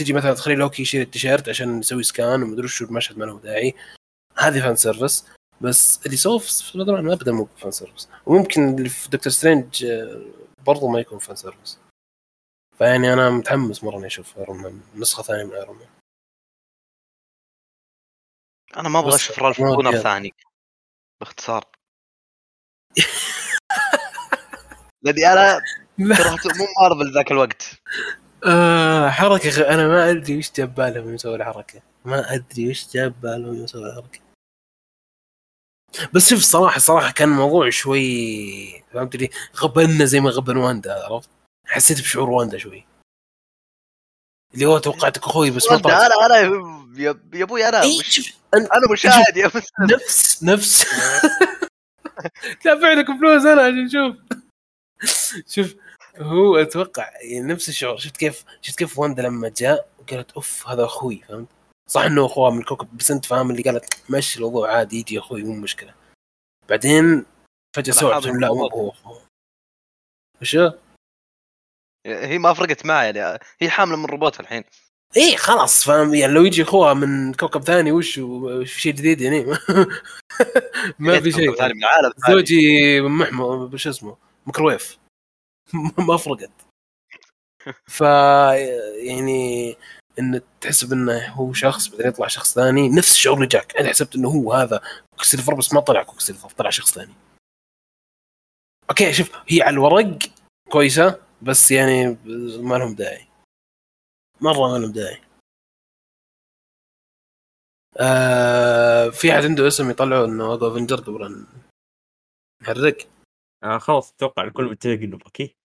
[0.00, 3.74] تجي مثلا تخلي لوكي يشيل التيشيرت عشان يسوي scan ومدري شو المشهد ما له داعي.
[4.38, 5.26] هذه fan service
[5.60, 9.84] بس اللي سووه في سبايدر مان ابدا مو fan service وممكن اللي في دكتور سترينج
[9.84, 10.22] آه،
[10.66, 11.78] برضو ما يكون fan service
[12.78, 15.88] فيعني أنا متحمس مرة إني أشوف ايرون مان نسخة ثانية من ايرون مان
[18.76, 19.98] أنا ما أبغى أشوف رالف أدري.
[19.98, 20.34] ثاني.
[21.20, 21.64] باختصار.
[25.02, 25.60] لأني أنا
[25.98, 27.80] كرهت مو مارفل ذاك الوقت.
[28.46, 29.60] آه حركة غ...
[29.60, 31.82] أنا ما أدري وش جاب بالهم يسوي الحركة.
[32.04, 34.20] ما أدري وش جاب بالهم يسوي الحركة.
[36.14, 41.28] بس شوف صراحة صراحة كان الموضوع شوي فهمت لي غبنا زي ما غبن واندا عرفت؟
[41.66, 42.86] حسيت بشعور واندا شوي.
[44.54, 46.36] اللي هو توقعتك أخوي بس ما طلعت أنا أنا
[46.98, 50.86] يا أبوي أنا اي مش أنا مشاهد يا بس نفس نفس.
[52.64, 54.16] دافع لك فلوس أنا عشان شوف.
[55.48, 55.74] شوف
[56.20, 57.96] هو أتوقع يعني نفس الشعور.
[57.96, 61.48] شفت كيف شفت كيف واندا لما جاء وقالت أوف هذا أخوي فهمت؟
[61.90, 65.42] صح إنه اخوها من الكوكب بس أنت فاهم اللي قالت مشي الموضوع عادي يجي أخوي
[65.42, 65.94] مو مشكلة.
[66.68, 67.26] بعدين
[67.76, 68.66] فجأة سوى لا مو.
[68.66, 69.22] هو أخوه.
[70.42, 70.74] وش هو؟
[72.06, 74.64] هي ما فرقت معي يعني هي حاملة من روبوت الحين.
[75.16, 78.20] إيه خلاص فاهم؟ يعني لو يجي أخوها من كوكب ثاني وش
[78.64, 79.44] شيء جديد يعني؟
[80.98, 81.54] ما في شيء.
[81.54, 82.12] ثاني من العالم.
[82.28, 84.16] زوجي محمر شو اسمه؟
[84.46, 84.98] ميكروويف.
[86.08, 86.50] ما فرقت.
[87.96, 88.00] ف
[89.06, 89.76] يعني
[90.18, 94.14] إن تحسب إنه هو شخص بعدين يطلع شخص ثاني نفس الشعور اللي جاك أنا حسبت
[94.16, 97.12] إنه هو هذا كوكسيلفر بس ما طلع كوكسيلفر طلع شخص ثاني.
[98.90, 100.18] okay شوف هي على الورق
[100.70, 102.06] كويسة بس يعني
[102.62, 103.26] ما لهم داعي.
[104.40, 105.20] مرة ما لهم داعي.
[108.00, 111.46] آه في أحد عنده اسم يطلعوا إنه اقوى Avenger قبل ان
[112.62, 112.96] نحرق
[113.64, 115.56] آه خلاص أتوقع الكل متفق إنه باكي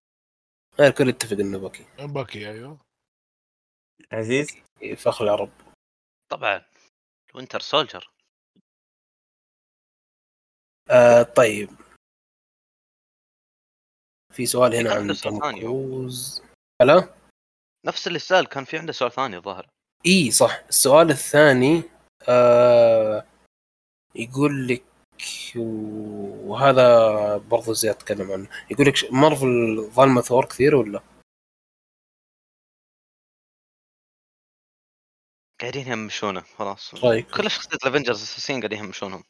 [0.80, 1.86] آه، الكل يتفق إنه باكي.
[1.98, 2.78] باكي أيوه.
[4.12, 4.48] عزيز؟
[4.96, 5.50] فخر العرب.
[6.30, 6.64] طبعا.
[7.34, 8.10] وينتر سولجر
[10.90, 11.68] آه طيب.
[14.32, 15.66] في سؤال هنا عن عنده سؤال توم ثاني.
[15.66, 15.86] هو.
[15.88, 16.42] كروز.
[16.82, 17.14] هلا؟
[17.86, 19.68] نفس اللي سأل كان في عنده سؤال ثاني الظاهر.
[20.06, 20.64] إي صح.
[20.68, 21.82] السؤال الثاني
[22.28, 23.26] آه
[24.14, 24.84] يقول لك
[26.46, 31.00] وهذا برضو زياد تكلم عنه يقول لك مارفل ظالمة ثور كثير ولا؟
[35.60, 39.24] قاعدين يهمشونه خلاص رايك؟ كل شخصيات الافنجرز الاساسيين قاعدين يهمشونهم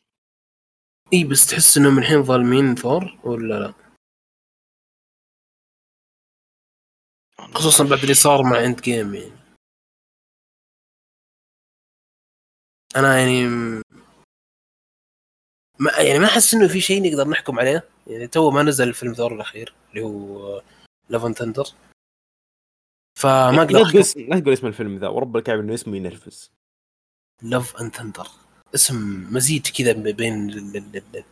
[1.12, 3.74] إي بس تحس إنهم الحين ظالمين ثور ولا لا؟
[7.54, 9.46] خصوصا بعد اللي صار مع اند جيم يعني
[12.96, 13.46] أنا يعني
[15.78, 17.88] ما يعني ما أحس إنه في شيء نقدر نحكم عليه.
[18.06, 20.62] يعني تو ما نزل الفيلم ثور الأخير اللي هو
[21.08, 21.64] Love and Thunder
[23.18, 25.08] فما أقدر لا تقول اسم لا تقول اسم الفيلم ذا.
[25.08, 26.50] ورب الكعبه إنه اسمه ينرفز.
[27.42, 28.28] Love and Thunder
[28.74, 28.96] اسم
[29.34, 31.24] مزيج كذا بين ال- ال- ال- ال-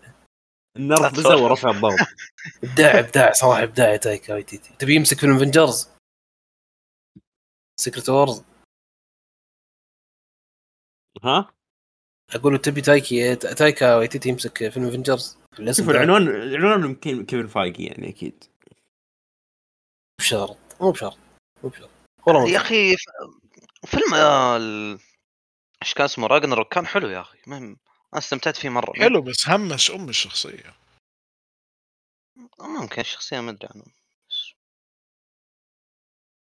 [0.77, 1.99] النرفزة ورفع الضغط
[2.65, 4.71] إبداع إبداع صراحة إبداع تايكا وايتيتي.
[4.79, 5.89] تبي يمسك فيلم افنجرز
[7.81, 8.43] سيكريت وورز
[11.25, 11.55] ها؟
[12.31, 15.39] أقول تبي تايكا تايكا وايتيتي يمسك فيلم افنجرز
[15.71, 18.45] شوف العنوان العنوان يمكن كيفن فايقي يعني أكيد.
[18.45, 21.19] مو بشرط مو بشرط
[21.63, 21.91] مو بشرط.
[22.27, 22.57] والله يا.
[22.57, 22.97] أخي
[23.87, 24.99] فيلم آه، ال-
[25.83, 27.39] إيش كان اسمه؟ راجناروك كان حلو يا أخي.
[27.47, 27.77] مهم.
[28.13, 28.93] أنا استمتعت فيه مرة.
[28.97, 30.75] حلو بس همش أم الشخصية.
[32.61, 33.85] ممكن الشخصية ما أدري عنه.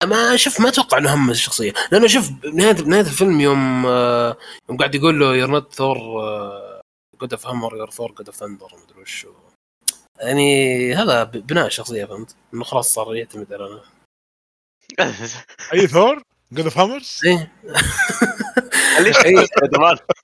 [0.03, 1.73] ما شوف ما أتوقع إنه هم الشخصية.
[1.91, 4.37] لأنه شوف بنهايه بنهايه الفيلم يوم آه،
[4.69, 5.97] يوم قاعد يقول له you're not Thor
[7.21, 9.27] god of hammer you're Thor god of thunder مدري وش.
[10.19, 13.81] يعني هذا بناء الشخصية فهمت؟ إنه خلاص صار يعتمد على
[15.73, 17.51] اي Thor god of hammers إيه.
[18.99, 19.17] ليش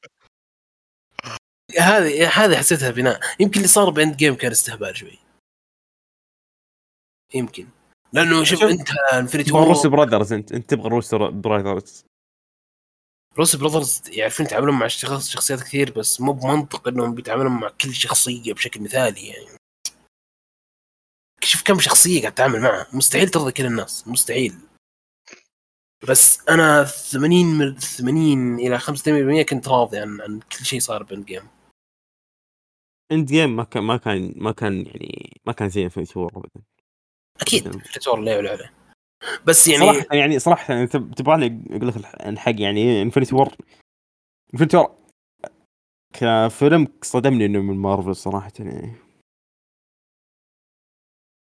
[1.79, 3.19] هذه هذه حسيتها بناء.
[3.39, 5.19] يمكن اللي صار ب Endgame كان استهبال شوي.
[7.33, 7.67] يمكن.
[8.13, 12.05] لأنه شوف أنت Infinity تبغى Russo Brothers أنت أنت تبغى روس براذرز.
[13.37, 17.93] روس براذرز يعرفون يتعاملون مع شخص شخصيات كثير بس مو بمنطق إنهم بيتعاملون مع كل
[17.93, 19.47] شخصية بشكل مثالي يعني.
[21.43, 22.87] شوف كم شخصية قاعد تتعامل معها.
[22.93, 24.07] مستحيل ترضي كل الناس.
[24.07, 24.55] مستحيل.
[26.09, 31.23] بس أنا 80 من 80 إلى 85% كنت راضي عن عن كل شيء صار ب
[31.23, 31.47] Endgame.
[33.11, 36.61] Endgame ما كان ما كان ما كان يعني ما كان زي Infinity War ابدا.
[37.41, 37.85] أكيد.
[37.85, 38.73] فريتور لا يعلى عليه
[39.47, 43.53] بس يعني صراحة يعني صراحة يعني تب- تبغاني أقول لك الح- الحق يعني Infinity War
[44.53, 44.97] Infinity War
[46.13, 48.95] كفيلم صدمني إنه من مارفل صراحة يعني.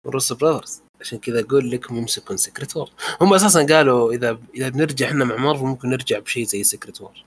[0.07, 2.91] Russo Brothers عشان كذا أقول لكم يمسكون Secret War
[3.21, 7.25] هم أساسا قالوا إذا إذا بنرجع إحنا مع مارفل ممكن نرجع بشيء زي Secret War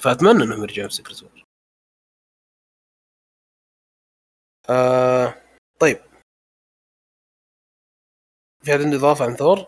[0.00, 1.44] فأتمنى إنهم يرجعون ب Secret War
[4.70, 5.34] آه
[5.80, 5.98] طيب.
[8.66, 9.58] في حد عنده اضافه عن ثور؟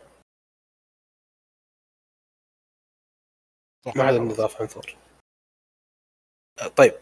[3.96, 4.96] ما حد عنده اضافه عن ثور.
[6.76, 6.92] طيب.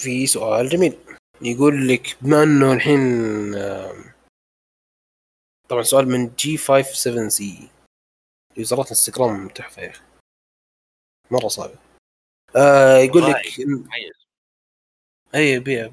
[0.00, 0.92] في سؤال جميل.
[1.42, 3.00] يقول لك بما أنه الحين
[5.68, 7.70] طبعا سؤال من جي 57 سي
[8.56, 10.04] يوزرات انستغرام تحفه يا أخي.
[11.30, 11.78] مرة صعبه
[12.56, 13.36] آه يقول لك
[15.34, 15.92] أي يبيع.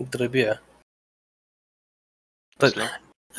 [0.00, 0.62] يقدر يبيعه.
[2.60, 2.72] طيب.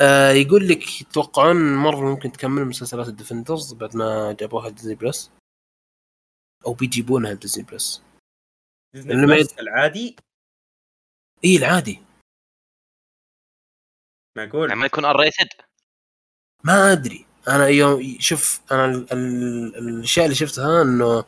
[0.01, 5.31] آه يقول لك تتوقعون مارفل ممكن تكمل مسلسلات ال Defenders بعد ما جابوها Disney Plus؟
[6.65, 8.03] أو بيجيبونها Disney Plus
[8.95, 10.15] لما بس العادي؟
[11.45, 12.01] إي العادي.
[14.37, 15.49] معقول؟ يعني ما يكون R rated
[16.63, 17.25] ما أدري.
[17.47, 19.13] أنا يوم شوف أنا ال...
[19.13, 19.75] ال...
[19.75, 21.25] الأشياء اللي شفتها إنه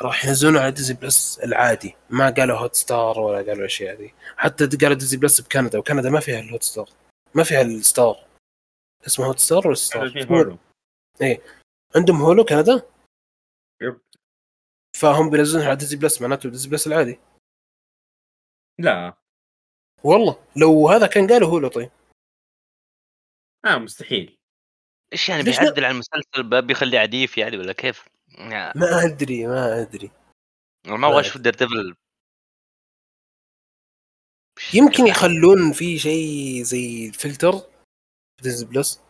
[0.00, 1.96] راح ينزلون على Disney Plus العادي.
[2.10, 4.14] ما قالوا Hotstar ولا قالوا الأشياء دي.
[4.36, 6.90] حتى قالوا Disney Plus بكندا وكندا ما فيها ال Hotstar.
[7.34, 8.26] ما فيها ال Star
[9.06, 10.58] اسمه Hotstar ولا Star Hulu.
[11.96, 12.82] عندهم Hulu كندا
[13.82, 14.00] yep.
[14.96, 17.20] فهم بينزلونها على Disney Plus معناته Disney Plus العادي
[18.80, 19.14] لا
[20.04, 21.90] والله لو هذا كان قالوا Hulu طيب
[23.64, 24.36] آه مستحيل
[25.12, 28.08] إيش يعني؟ بيعدل على المسلسل بيخليه عديف يعني ولا كيف؟
[28.38, 30.10] يعني ما أدري ما أدري
[30.86, 31.20] ما أبغى.
[31.20, 31.94] أشوف Daredevil
[34.74, 37.52] يمكن يخلون في شيء زي filter
[38.42, 39.00] Disney Plus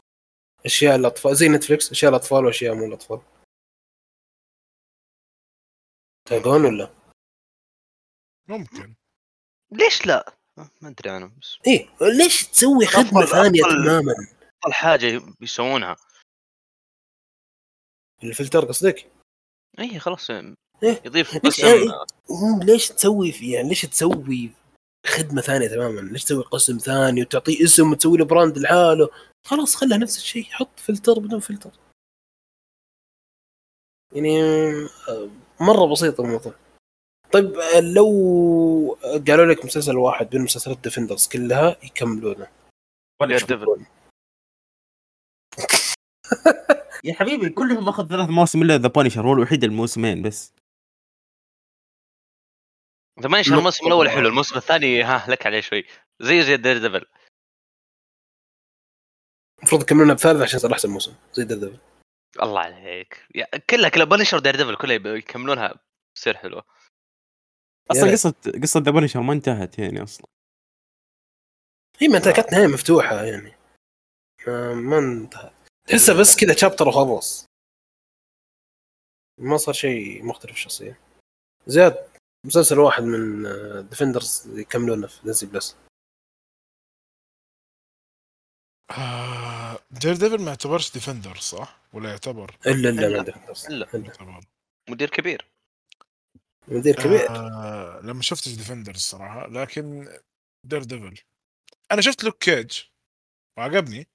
[0.67, 3.21] أشياء الاطفال زي Netflix أشياء الاطفال وأشياء مو الاطفال
[6.29, 6.91] تلقون ولا؟
[8.49, 8.95] ممكن
[9.73, 14.13] ليش لا؟ ما أدري أنا بس إيه ليش تسوي خدمة أفضل- ثانية أفضل- تماما؟
[14.63, 15.97] افضل حاجة يسوونها
[18.25, 19.11] الفلتر قصدك؟
[19.79, 20.55] اي خلاص إيه.
[20.83, 21.89] يضيف ليش قسم إيه؟
[22.31, 24.51] مم، ليش تسوي في يعني ليش تسوي
[25.07, 29.09] خدمة ثانية تماما؟ ليش تسوي قسم ثاني وتعطيه اسم وتسوي له brand لحاله؟
[29.47, 31.71] خلاص خلها نفس الشيء حط فلتر بدون فلتر.
[34.13, 34.41] يعني
[35.09, 35.29] آه،
[35.61, 36.55] مرة بسيط الموضوع.
[37.33, 38.99] طيب آه، لو
[39.29, 42.47] قالوا لك مسلسل واحد من مسلسلات Defenders كلها يكملونه
[43.21, 43.87] ولا.
[47.05, 50.53] يا حبيبي كلهم أخذ ثلاث مواسم إلا The Punisher هو الوحيد الموسمين بس
[53.21, 55.85] The Punisher الموسم الأول حلو الموسم الثاني ها لك عليه شوي.
[56.21, 57.07] زي زي Daredevil
[59.59, 61.15] المفروض يكملونها بثالث عشان يصير أحسن موسم.
[61.33, 61.79] زي Daredevil
[62.43, 63.27] الله عليك.
[63.35, 65.75] يا- كلها كلها Punisher Daredevil كلها يكملونها
[66.17, 66.65] تصير حلوة
[67.91, 68.11] أصلا.
[68.13, 70.27] قصة قصة The Punisher ما انتهت يعني أصلا.
[71.99, 73.57] هي ما انت كانت نهاية مفتوحة يعني.
[74.47, 75.53] ما, ما انتهت.
[75.89, 77.45] تحسها بس كذا chapter وخلص
[79.41, 80.97] ما صار شيء مختلف شخصيا.
[81.67, 82.12] زياد
[82.47, 83.43] مسلسل واحد من
[83.89, 85.77] Defenders يكملونه في Disney Plus
[89.91, 93.19] دير ديفل ما يعتبرش ديفندر صح؟ ولا يعتبر؟ الا إلا إلا.
[93.19, 93.95] ما ديفندرز إلا.
[93.95, 94.07] إلا.
[94.07, 94.41] يعتبر
[94.91, 95.51] مدير كبير.
[96.69, 97.31] مدير كبير.
[97.31, 100.09] آه لما شفتش ديفندرز الصراحه لكن
[100.65, 101.19] دير ديفل
[101.93, 102.83] أنا شفت لوك كيج
[103.59, 104.09] وعجبني.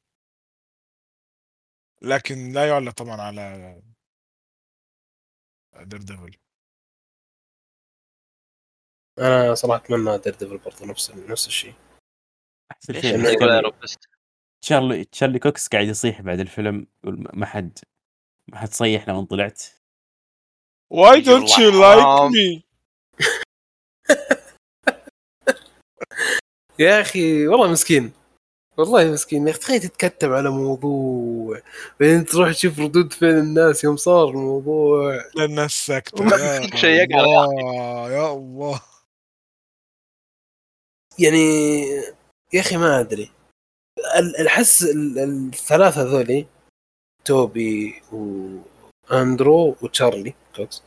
[2.01, 3.81] لكن لا يعلى طبعا على
[5.75, 6.37] دير ديفل
[9.19, 11.73] أنا صراحة اتمنى دير ديفل برضه نفس نفس الشيء.
[12.71, 13.17] أحسن شيء
[14.61, 17.79] تشارلي- تشارلي كوكس قاعد يصيح بعد الفيلم يقول ما حد
[18.51, 19.63] ما حد صيح لما طلعت.
[20.93, 22.61] Why don't you like me؟
[26.79, 28.11] يا أخي والله مسكين.
[28.77, 29.47] والله مسكين.
[29.47, 31.61] يا أخي تخيل تتكتب على موضوع.
[31.99, 35.23] بعدين تروح تشوف ردود فعل الناس يوم صار الموضوع.
[35.39, 38.81] الناس يقرأ يا الله يا الله.
[41.19, 41.83] يعني
[42.53, 43.31] يا أخي ما أدري.
[44.19, 45.19] ال- الحس ال-
[45.53, 46.45] الثلاثة ذولي
[47.25, 48.01] توبي
[49.11, 50.83] واندرو وتشارلي كوكس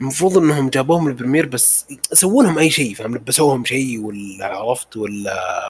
[0.00, 4.96] المفروض إنهم جابوهم ال premiere بس سووا لهم أي شيء فاهم لبسوهم شيء ولا عرفت
[4.96, 5.68] ولا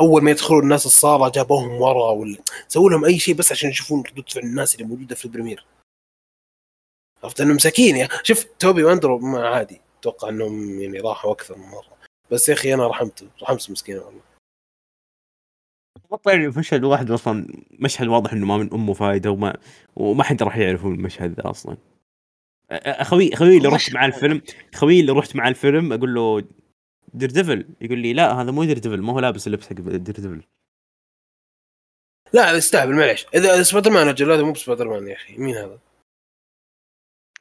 [0.00, 2.36] أول ما يدخلوا الناس الصالة جابوهم ورا ولا
[2.68, 5.66] سووا لهم أي شيء بس عشان يشوفون ردود فعل الناس اللي موجودة في ال premiere.
[7.24, 9.80] عرفت؟ انهم مساكين يا شوف توبي وأندرو ما عادي.
[10.00, 11.97] أتوقع إنهم يعني راحوا أكثر من مرة.
[12.32, 14.20] بس يا أخي أنا رحمته رحمت مسكين والله
[16.24, 19.56] طلع لي مشهد واحد أصلا مشهد واضح إنه ما من أمه فايدة وما
[19.96, 21.76] وما حد راح يعرفون المشهد ذا أصلا.
[22.70, 24.42] أخوي أخوي اللي رحت مشهد مع الفيلم
[24.74, 26.48] أخوي اللي رحت مع الفيلم أقول له
[27.14, 30.42] Daredevil يقول لي لا هذا مو Daredevil ما هو لابس اللبس حق Daredevil
[32.32, 33.26] لا يستهبل معليش.
[33.34, 35.36] اذا إذا سبايدر مان أجل هذا مو بسبايدر مان يا أخي.
[35.36, 35.78] مين هذا؟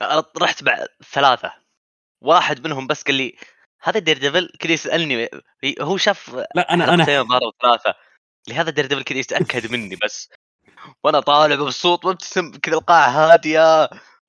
[0.02, 1.54] أنا رحت مع ثلاثة.
[2.22, 3.36] واحد منهم بس قال لي
[3.82, 5.30] هذا Daredevil كذا يسألني
[5.82, 7.94] هو شاف لا أنا أنا ضرب ثلاثة.
[8.50, 10.30] لهذا Daredevil كذا يتأكد مني بس.
[11.04, 13.84] وأنا طالع مبسوط مبتسم كذا القاعة هادية.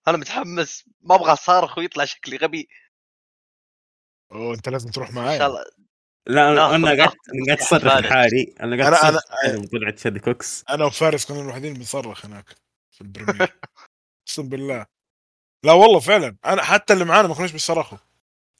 [0.08, 0.84] أنا متحمس.
[1.00, 2.68] ما أبغى اصارخ ويطلع شكلي غبي.
[4.32, 5.38] أوه أنت لازم تروح إن معايا.
[5.38, 5.64] شاء الله.
[6.26, 7.16] لا أنا أنا قعدت
[7.48, 7.84] ناخذ أصرخ.
[7.98, 8.54] لحالي.
[8.60, 12.44] أنا اصرخ أنا- لحالي طلعت Charlie Cox أنا وفارس كنا الوحيدين اللي بنصرخ هناك
[12.90, 13.32] في ال premiere
[14.28, 14.86] أقسم بالله.
[15.64, 16.36] لا والله فعلا.
[16.44, 17.98] أنا حتى اللي معانا ما كناش بيصرخوا.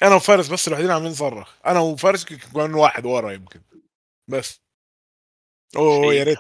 [0.03, 3.61] أنا وفارس بس الوحيدين عاملين نصرخ أنا وفارس كان واحد ورا يمكن.
[4.31, 4.61] بس.
[5.77, 6.39] أوه يا ريت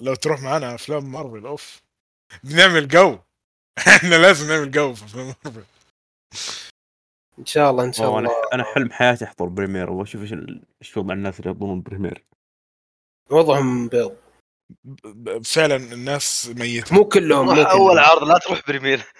[0.00, 1.82] لو تروح معانا أفلام مارفل أوف.
[2.44, 3.18] بنعمل جو.
[3.96, 5.64] إحنا لازم نعمل جو في أفلام مارفل.
[7.38, 8.30] إن شاء الله إن شاء الله.
[8.52, 9.90] أنا حلم حياتي أحضر premiere.
[9.90, 12.24] واشوف إيش ال- إيش وضع الناس اللي يحضرون premiere.
[13.30, 14.16] وضعهم بيض.
[15.44, 16.94] فعلا الناس ميتة.
[16.94, 17.62] مو كلهم مو.
[17.62, 19.12] أول عرض لا تروح premiere.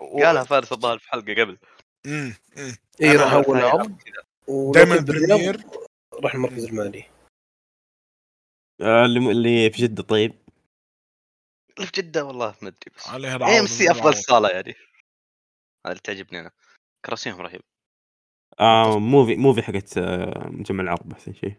[0.00, 1.58] قالها فارس الظاهر في حلقة قبل.
[2.06, 2.76] مم، مم.
[3.02, 4.22] اي راح أول عرض كذا.
[4.48, 5.64] ولو دايماً كنت بالرياض، premiere.
[6.14, 7.04] راح المركز المالي.
[8.80, 10.34] آه، اللي اللي في جدة طيب.
[11.76, 13.08] اللي في جدة والله ما أدري بس.
[13.08, 14.14] عليها AMC أفضل.
[14.14, 14.74] صالة يعني.
[15.86, 16.50] هذا اللي تعجبني أنا.
[17.06, 17.60] كراسيهم رهيب.
[18.60, 21.54] آه Muvi Muvi حقت آه، مجمع العرب أحسن شيء.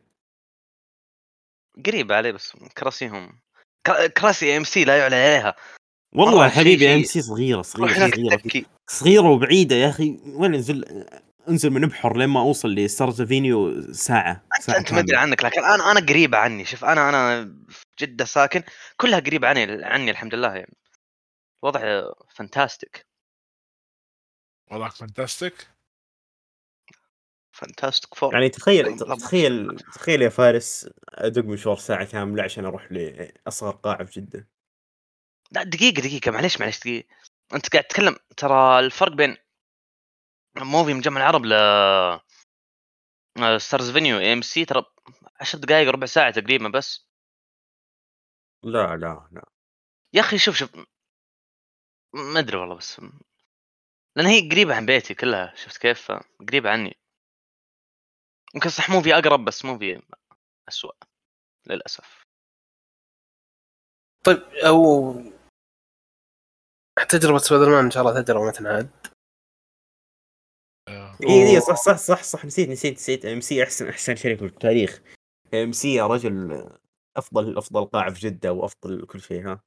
[1.86, 3.40] قريب عليه بس كراسيهم.
[3.88, 5.56] كرا- كراسي AMC لا يعلى عليها.
[6.16, 8.66] والله حبيبي AMC صغيرة صغيرة صغيرة.
[8.90, 10.20] صغيرة وبعيدة يا أخي.
[10.26, 11.06] وين نزل؟
[11.50, 15.18] انزل من ابحر لين ما اوصل ل Stars Avenue ساعة انت ساعة أنت ما أدري.
[15.18, 18.64] عنك لكن أنا أنا قريبة عني شوف أنا أنا في جدة ساكن
[18.98, 20.78] كلها قريبة عني عني الحمد لله يعني.
[21.64, 22.04] الوضع
[22.36, 23.06] fantastic
[24.72, 25.68] وضعك fantastic
[27.52, 32.92] Fantastic Four يعني تخيل لا، تخيل تخيل يا فارس أدق مشوار ساعة كاملة عشان أروح
[32.92, 34.48] لأصغر قاعة في جدة.
[35.52, 37.08] لا دقيقة دقيقة معليش معليش دقيقة.
[37.54, 39.38] أنت قاعد تتكلم ترى الفرق بين
[40.66, 41.54] Muvi مجمع العرب ل
[43.62, 44.86] Stars Avenue AMC ترى
[45.42, 47.08] 10 دقائق ربع ساعة تقريبا بس.
[48.64, 49.46] لا لا لا.
[50.14, 50.76] يا أخي شوف شوف
[52.14, 53.02] ما أدري والله بس.
[54.16, 56.12] لأن هي قريبة عن بيتي كلها شفت كيف؟
[56.50, 57.00] قريبة عني.
[58.56, 60.02] يمكن صح Muvi أقرب بس Muvi
[60.70, 60.96] اسوء
[61.68, 62.24] للأسف.
[64.26, 64.38] طيب
[64.68, 65.14] أو
[67.10, 68.90] تجربة سبايدر مان إن شاء الله تجربة ما تنعاد.
[71.28, 73.26] اي اي صح صح صح صح نسيت نسيت نسيت.
[73.26, 75.02] AMC أحسن أحسن شركه في التاريخ.
[75.54, 76.70] AMC يا رجل
[77.18, 79.64] أفضل أفضل قاعه في جدة وأفضل كل شيء ها.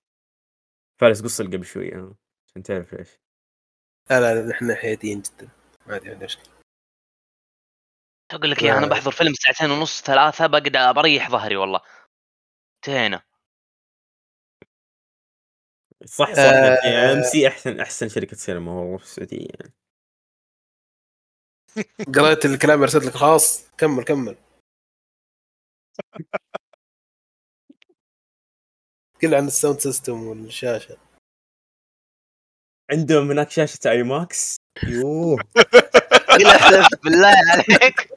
[1.01, 2.15] فارس قص قبل شوي ها
[2.49, 3.09] عشان تعرف ليش
[4.11, 5.49] لا لا نحن حياديين جدا.
[5.87, 6.39] ما ادري ليش
[8.31, 8.87] أقول لك يا أنا.
[8.87, 11.81] بحضر فيلم ساعتين ونص ثلاثة بقدر بريح ظهري والله.
[12.77, 13.23] انتهينا.
[16.05, 16.39] صح صح.
[16.39, 17.13] آه.
[17.13, 19.73] AMC أحسن أحسن شركة سينما والله في السعودية يعني.
[22.15, 23.15] قريت الكلام اللي أرسلت لك.
[23.15, 24.37] خلاص كمل كمل.
[29.21, 30.97] كله عن ال sound system والشاشة.
[32.91, 35.39] عندهم هناك شاشة IMAX؟ يوه.
[37.05, 38.09] بالله عليك.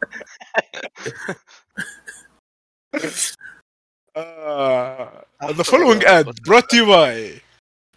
[4.15, 5.25] آه.
[5.41, 7.41] The following ad brought to you by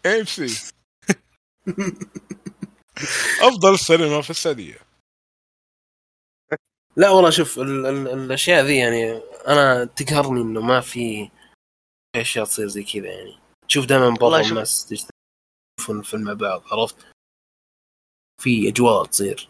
[0.05, 0.73] AMC
[3.41, 4.88] أفضل سينما في السعودية.
[6.97, 9.13] لا والله شوف ال ال الأشياء ذي يعني
[9.49, 11.31] أنا تقهرني إنه ما في
[12.17, 13.39] أشياء تصير زي كذا يعني.
[13.69, 16.97] تشوف دائما برا شوف- الناس يشوفون الفيلم مع بعض عرفت؟
[18.43, 19.49] في أجواء تصير.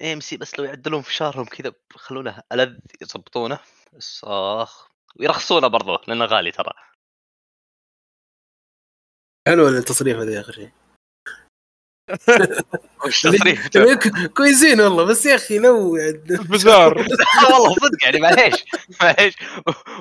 [0.00, 3.60] AMC بس لو يعدلون في شهرهم كذا يخلونه ألذ يظبطونه
[3.92, 4.88] بس اخ
[5.20, 6.72] ويرخصونه برضه لأنه غالي ترى.
[9.48, 10.70] حلوة التصريف هذه اخر شيء
[13.06, 13.96] وش تصريف يعني
[14.28, 16.98] كويسين والله بس يا أخي لو يعني بزار
[17.52, 18.64] والله صدق يعني معليش
[19.02, 19.34] معليش.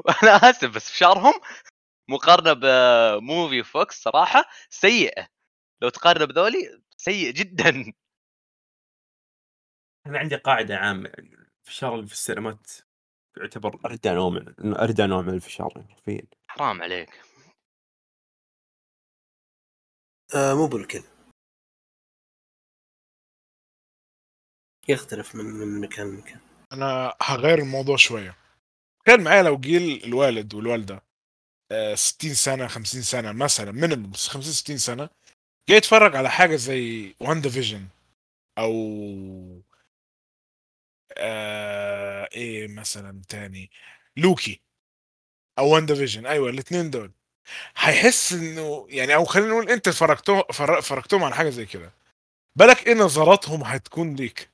[0.05, 1.33] وأنا آسف بس في شهرهم
[2.09, 5.27] مقارنة بموفي فوكس صراحة سيئه
[5.81, 7.93] لو تقارنه بذولي سيء جدا.
[10.07, 11.11] أنا عندي قاعدة عامة
[11.67, 12.71] الفشار اللي في السينمات
[13.37, 16.21] يعتبر اردى نوع من اردى نوع من الفشار يعني حرفيا.
[16.47, 17.09] حرام عليك.
[20.35, 21.03] آه مو بالكل
[24.87, 26.39] يختلف من من مكان لمكان.
[26.73, 28.35] أنا هغير الموضوع شوية.
[29.05, 31.03] تخيل معايا لو جيل الوالد والوالدة
[31.71, 35.09] آه، 60 سنة 50 سنة مثلا minimum 50 60 سنة
[35.69, 37.87] جاي يتفرج على حاجة زي WandaVision
[38.57, 38.71] أو
[41.17, 43.69] آه إيه مثلا تاني
[44.17, 44.61] لوكي
[45.59, 47.11] أو WandaVision أيوه الاثنين دول.
[47.77, 51.91] هيحس إنه يعني أو خلينا نقول أنت فرجتهم فر- فرجتهم على حاجة زي كده.
[52.57, 54.49] بالك إيه نظراتهم هتكون ليك؟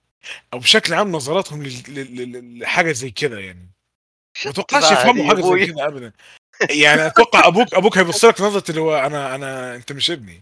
[0.54, 3.70] أو بشكل عام نظراتهم لل- لل- لل- لحاجة زي كده يعني.
[4.46, 6.14] ما اتوقعش يفهموا حاجة زي؟ كده ابدا.
[6.70, 10.42] يعني أتوقع أبوك أبوك هيبص لك نظرة اللي هو أنا أنا أنت مش ابني.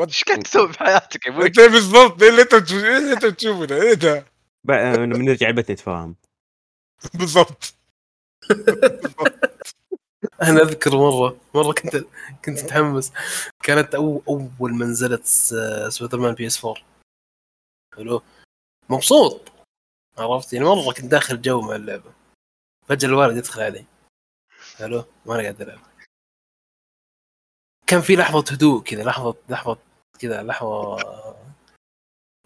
[0.00, 3.26] إيش قاعد تسوي في حياتك يا أبوي؟ انت بالضبط؟ إيه اللي أنت إيه اللي أنت
[3.26, 4.24] بتشوفه ده؟ إيه ده؟
[4.64, 6.14] بقى لما نرجع البيت نتفاهم
[7.18, 7.74] بالضبط.
[10.42, 11.96] أنا أذكر مرة مرة كنت
[12.44, 13.12] كنت متحمس.
[13.62, 15.54] كانت أو أول ما نزلت س-
[15.88, 16.82] Spider-Man PS4
[17.96, 18.22] حلو؟
[18.90, 19.52] مبسوط.
[20.18, 22.12] عرفت؟ يعني مرة كنت داخل جو مع اللعبة.
[22.88, 23.84] فجأة الوالد يدخل علي.
[24.76, 25.80] حلو وأنا قاعد ألعب.
[27.86, 29.78] كان في لحظة هدوء كذا لحظه لحظة
[30.18, 30.96] كذا لحظه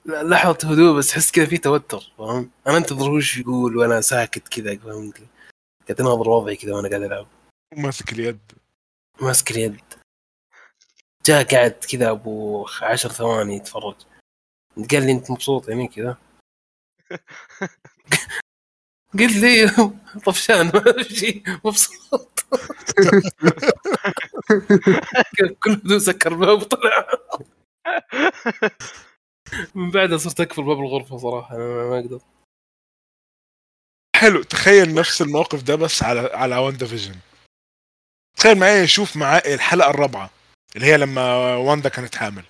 [0.07, 4.77] لحظة هدوء بس أحس كذا في توتر فاهم؟ أنا أنتظر وش يقول وأنا ساكت كذا
[4.77, 5.19] فهمت؟
[5.89, 7.27] قاعد أناظر وضعي كذا وأنا قاعد ألعب.
[7.77, 8.53] ماسك اليد.
[9.21, 9.81] ماسك اليد.
[11.27, 13.97] جاء قاعد كذا أبو عشر ثواني يتفرج.
[14.77, 16.17] قال لي أنت مبسوط يعني كذا.
[19.19, 19.71] قلت لي
[20.27, 22.45] طفشان ما شيء مبسوط.
[25.65, 27.07] كل بدون سكر الباب وطلع
[29.75, 32.21] من بعدها صرت اقفل باب الغرفة صراحة أنا ما أقدر.
[34.17, 37.15] حلو تخيل نفس الموقف ده بس على على وان ديفيجن
[38.37, 40.31] تخيل معايا شوف معاه الحلقة الرابعة
[40.77, 42.45] اللي هي لما واندا كانت حامل.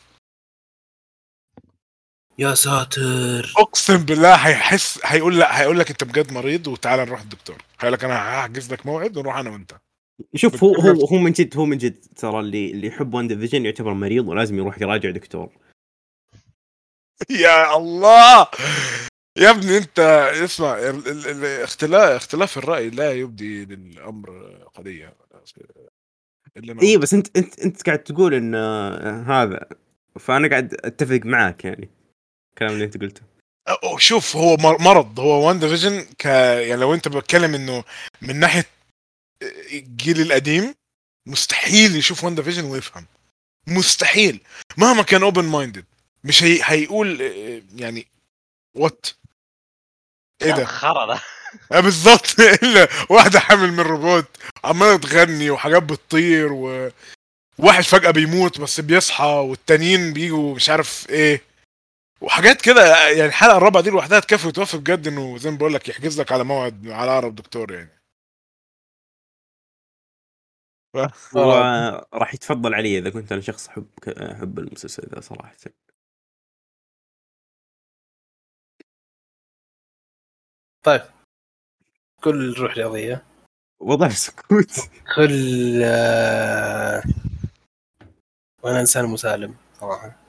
[2.38, 3.52] يا ساتر.
[3.58, 7.56] أقسم بالله هيحس هيقول لا هيقول لك أنت بجد مريض وتعالى نروح الدكتور.
[7.80, 9.72] هيقول لك أنا هحجز لك موعد ونروح أنا وأنت.
[10.34, 13.64] شوف هو هو هو من جد هو من جد ترى اللي اللي يحب وان ديفيجن
[13.64, 15.52] يعتبر مريض ولازم يروح يراجع دكتور.
[17.30, 18.46] يا الله!
[19.38, 19.98] يا ابني أنت
[20.44, 24.30] اسمع ال- ال- ال- اختلاف اختلاف الرأي لا يبدي للأمر
[24.74, 25.14] قضية.
[26.82, 29.66] اي بس أنت أنت أنت قاعد تقول إن آه، هذا
[30.20, 31.90] فأنا قاعد أتفق معاك يعني.
[32.52, 33.22] الكلام اللي انت قلته.
[33.70, 35.20] أو- شوف هو مر- مرض.
[35.20, 37.84] هو WandaVision ك يعني لو انت بتكلم انه
[38.22, 38.66] من ناحية
[39.72, 40.74] الجيل القديم
[41.26, 43.06] مستحيل يشوف WandaVision ويفهم.
[43.66, 44.40] مستحيل.
[44.76, 45.84] مهما كان open minded
[46.24, 46.60] مش هي...
[46.64, 48.06] هيقول أه، يعني
[48.76, 49.06] what
[50.42, 51.20] إيه ده؟ خرا ده.
[51.80, 54.26] بالظبط إلا واحدة حامل من روبوت
[54.64, 61.42] عمالة تغني وحاجات بتطير وواحد فجأة بيموت بس بيصحى والتانيين بيجوا مش عارف إيه.
[62.22, 65.88] وحاجات كده يعني الحلقة الرابعة دي لوحدها تكفي وتوفي بجد إنه زي ما بقول لك
[65.88, 68.02] يحجز لك على موعد على أقرب دكتور يعني.
[71.34, 75.56] وراح يتفضل علي إذا كنت أنا شخص احب أحب المسلسل ذا صراحة.
[80.82, 81.02] طيب.
[82.24, 83.24] كل روح رياضية.
[83.80, 84.70] وضع سكوت.
[85.16, 85.32] كل
[85.84, 87.02] آه،
[88.62, 90.21] وأنا إنسان مسالم صراحة.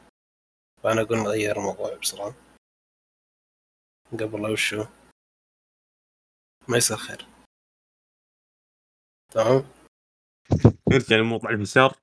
[0.84, 2.36] فأنا أقول نغير الموضوع بسرعة
[4.12, 4.86] قبل لا وشو.
[6.68, 7.28] ما يصير خير.
[9.32, 9.66] تمام؟
[10.90, 11.98] نرجع لموضوع الفشار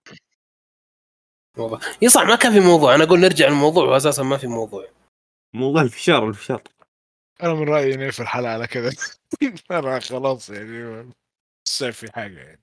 [1.58, 1.80] موضوع.
[2.02, 2.94] يصح ما كان في موضوع.
[2.94, 4.88] أنا أقول نرجع للموضوع واساسا ما في موضوع.
[5.54, 6.62] موضوع الفشار الفشار.
[7.42, 8.92] أنا من رأيي نقفل الحلقة على كده
[9.70, 11.12] أنا خلاص يعني
[11.68, 12.60] شايف في حاجة يعني.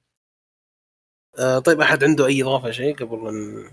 [1.40, 3.72] آه طيب أحد عنده أي إضافة شيء قبل ان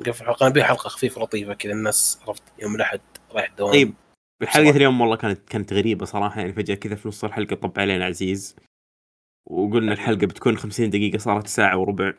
[0.00, 3.00] نقفل الحلقة نبي حلقة خفيفة لطيفة كذا الناس عرفت يوم الأحد
[3.32, 3.72] رايح الدوام.
[3.72, 3.94] طيب
[4.42, 4.58] بصراحة.
[4.60, 8.56] اليوم والله كانت كانت غريبة صراحة يعني فجأة كذا في نص الحلقة طب علينا عزيز.
[9.50, 12.14] وقلنا الحلقة بتكون 50 دقيقة صارت ساعة وربع.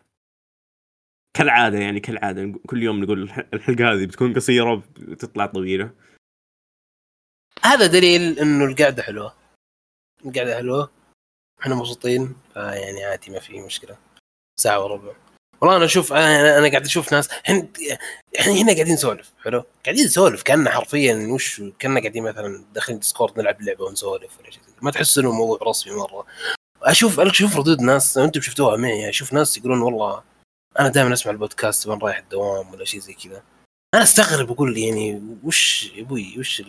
[1.38, 5.92] كالعادة يعني كالعادة نق- كل يوم نقول الح- الحلقة هذه بتكون قصيرة وتطلع طويلة.
[7.64, 9.36] هذا دليل إنه القعدة حلوة.
[10.26, 10.92] القعدة حلوة.
[11.62, 13.98] إحنا مبسوطين فيعني عادي ما في مشكلة.
[14.60, 15.14] ساعة وربع.
[15.62, 17.68] والله أنا أشوف أنا أنا قاعد أشوف ناس إحنا
[18.40, 23.40] إحنا هنا قاعدين نسولف حلو قاعدين نسولف كان حرفيا وش كنا قاعدين مثلا داخلين ديسكورد
[23.40, 24.62] نلعب لعبة ونسولف ولا شيء.
[24.82, 26.26] ما تحس إنه موضوع رسمي مرة
[26.82, 30.24] أشوف أشوف ردود ناس أنتم شفتوها معي أشوف ناس يقولون والله
[30.80, 33.44] أنا دائما أسمع البودكاست وأنا رايح الدوام ولا شيء زي كذا
[33.96, 36.64] أنا أستغرب أقول يعني وش يا أبوي وش.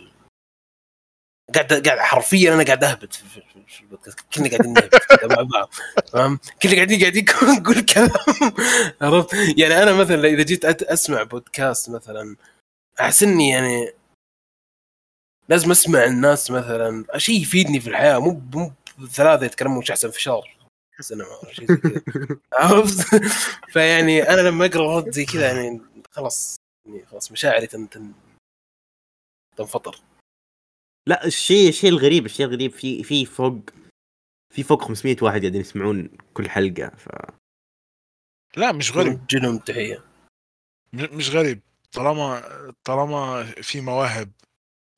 [1.54, 4.20] قاعد قاعد حرفيا أنا قاعد أهبط في, في, في, في البودكاست.
[4.34, 5.70] كلنا قاعدين نهبط مع بعض.
[6.12, 7.24] فاهم؟ كلنا قاعدين قاعدين
[7.58, 8.10] نقول كلام.
[9.00, 12.36] عرفت؟ يعني أنا مثلا إذا جيت أسمع بودكاست مثلا
[13.00, 13.92] أحس إني يعني
[15.48, 17.04] لازم أسمع الناس مثلا.
[17.16, 18.18] شيء يفيدني في الحياة.
[18.18, 18.72] مو مو
[19.06, 20.10] ثلاثة يتكلمون وش أحسن
[21.52, 22.02] شيء زي كذا.
[22.52, 23.24] عرفت؟
[23.72, 25.80] فيعني أنا لما أقرأ رد زي كذا يعني
[26.10, 26.56] خلاص.
[26.86, 28.12] يعني خلاص مشاعري تن تن
[29.56, 30.00] تنفطر.
[31.06, 33.70] لا الشيء الشيء الغريب الشيء الغريب في في فوق
[34.54, 37.08] في فوق 500 واحد قاعدين يسمعون كل حلقة ف
[38.56, 39.26] لا مش غريب.
[39.26, 40.04] جنهم تحيه
[40.92, 41.60] مش غريب.
[41.92, 42.42] طالما
[42.84, 44.32] طالما في مواهب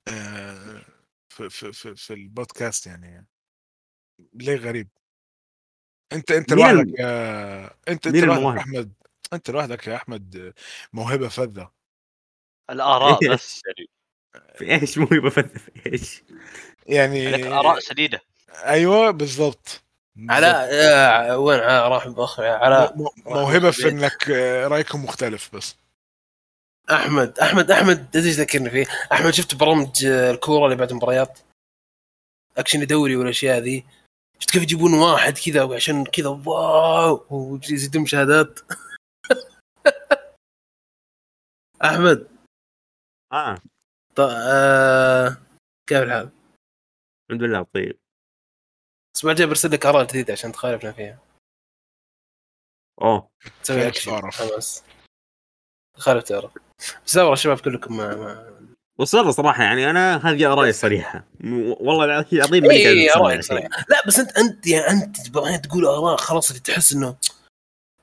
[0.09, 0.83] آه،
[1.29, 3.27] في في في, في البودكاست يعني
[4.35, 4.89] ليه غريب؟
[6.13, 8.93] انت انت لوحدك يا انت انت لوحدك أحمد.
[9.33, 10.55] انت لوحدك يا أحمد
[10.93, 11.73] موهبة فذة.
[12.71, 13.89] الآراء بس يعني
[14.55, 15.51] في إيش؟ مو يبغى في
[15.87, 16.23] إيش.
[16.87, 18.21] يعني عندك آراء سديدة.
[18.65, 19.81] أيوه بالضبط.
[20.29, 22.97] علاء آه، وين علاء راح باخ علاء
[23.27, 23.89] موهبة في.
[23.89, 25.77] إنك آه، رأيكم مختلف بس.
[26.91, 31.39] أحمد أحمد أحمد تدري إيش ذكرني فيه؟ أحمد شفت برامج آه، الكورة اللي بعد المباريات؟
[32.59, 33.85] أكشن دوري والأشياء ذي
[34.39, 38.61] شفت كيف يجيبون واحد كذا عشان كذا wow ويزيدون مشاهدات
[41.85, 42.29] أحمد.
[43.33, 43.59] آه.
[44.17, 44.21] ط...
[44.21, 45.37] آه...
[45.89, 46.31] كيف الحال؟
[47.31, 47.99] الحمد لله طيب
[49.15, 51.19] الأسبوع الجاي برسل لك اراء جديدة عشان تخالفنا فيها.
[53.03, 53.29] أوه.
[53.63, 54.31] تسوي اكشن.
[54.33, 54.85] حماس
[55.97, 56.53] خالف تعرف
[57.07, 58.55] بس لا والله الشباب كلكم ما, ما...
[58.99, 61.25] وصر صراحة يعني أنا هذه ارائي الصريحة.
[61.41, 63.43] م- والله العظيم أتسمع اراء الحين.
[63.43, 65.05] صريحه لا بس انت أنت يعني
[65.55, 67.17] أنت تقول أراء خلاص اللي تحس إنه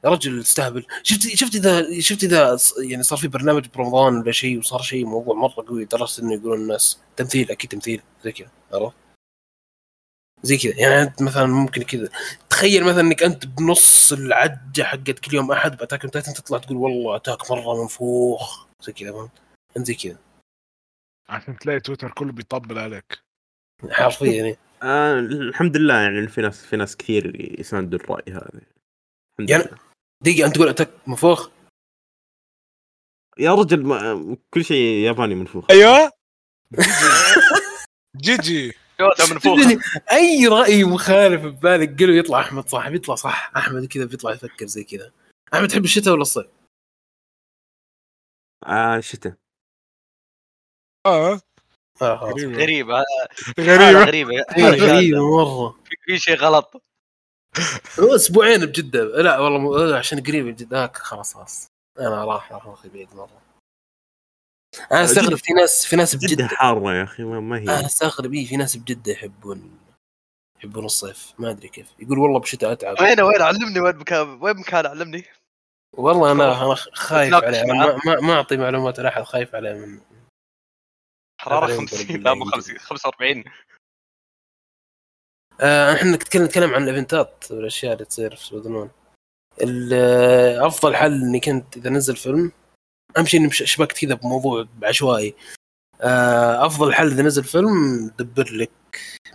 [0.05, 4.31] يا رجل تستهبل شفت شفت اذا شفت إذا ص- يعني صار في برنامج برمضان ولا
[4.31, 8.47] شيء وصار شيء موضوع مرة قوي لدرجه إنه يقولون الناس تمثيل أكيد تمثيل زي كذا
[8.73, 8.95] عرفت؟
[10.43, 12.09] زي كذا يعني أنت مثلا ممكن كذا
[12.49, 17.15] تخيل مثلا إنك أنت بنص العجه حقت كل يوم أحد بأتاك تايتن تطلع تقول والله
[17.15, 19.31] أتاك مرة منفوخ زي كذا فهمت؟
[19.77, 20.17] أنت زي كذا
[21.29, 23.19] عشان تلاقي تويتر كله بيطبل عليك
[23.91, 24.57] حرفيا يعني.
[24.83, 28.49] آه الحمد لله يعني في ناس في ناس كثير يساندوا الرأي هذا
[29.33, 29.90] الحمد يعني- لله.
[30.21, 31.49] دقيقة أنت تقول اتك منفوخ؟
[33.37, 35.65] يا رجل ما كل شيء ياباني منفوخ.
[35.71, 36.11] أيوه.
[38.17, 38.73] جيجي
[39.43, 39.79] تدري؟
[40.11, 43.51] أي رأي مخالف ببالك؟ قله يطلع أحمد صح بيطلع صح.
[43.57, 45.11] أحمد كذا بيطلع يفكر زي كذا.
[45.53, 46.47] أحمد تحب الشتاء ولا الصيف؟
[48.65, 49.33] آه شتاء.
[51.05, 51.41] آه.
[52.01, 52.33] آه خلاص.
[52.33, 53.03] غريبة
[53.59, 54.43] غريبه غريبة غريبه
[54.95, 55.71] غريبة مرة.
[55.85, 56.83] في- في شيء غلط.
[57.99, 59.03] هو أسبوعين بجدة.
[59.03, 60.83] لا والله عشان قريب من جدة.
[60.83, 61.67] آه خلاص خلاص.
[61.99, 63.41] أنا راح راح أخي بعيد مرة.
[64.91, 66.47] أنا أستغرب في ناس في ناس بجدة.
[66.47, 69.79] حارة يا أخي ما, ما أنا هي أستغرب إيه في ناس بجدة يحبون
[70.59, 71.33] يحبون الصيف.
[71.39, 71.87] ما أدري كيف.
[71.99, 73.01] يقول والله بشتاء أتعب.
[73.01, 75.25] وين وين؟ علمني وين مكان وين مكان علمني.
[75.97, 77.63] والله أنا أنا خايف عليه.
[77.63, 80.01] ما, ما, ما أعطي معلومات لاحد خايف عليه من
[81.41, 83.43] حرارة أبراهيم 50 قرب لا مو الله 50 45 آه
[85.63, 88.89] إحنا نتكلم نتكلم عن الإيفنتات والأشياء اللي تصير في سبايدر
[89.93, 92.51] آه، أفضل حل انك انت إذا نزل فيلم
[93.17, 95.35] أهم شيء إني شبكت كذا بموضوع عشوائي
[96.01, 98.71] آه، أفضل حل إذا نزل فيلم دبر لك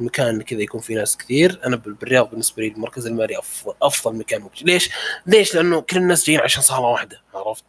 [0.00, 4.16] مكان كذا يكون فيه ناس كثير أنا بال- بالرياض بالنسبة لي المركز المالي افضل أفضل
[4.16, 4.66] مكان ممكن.
[4.66, 4.90] ليش؟
[5.26, 7.64] ليش؟ لأنه كل الناس جايين عشان صالة واحدة عرفت؟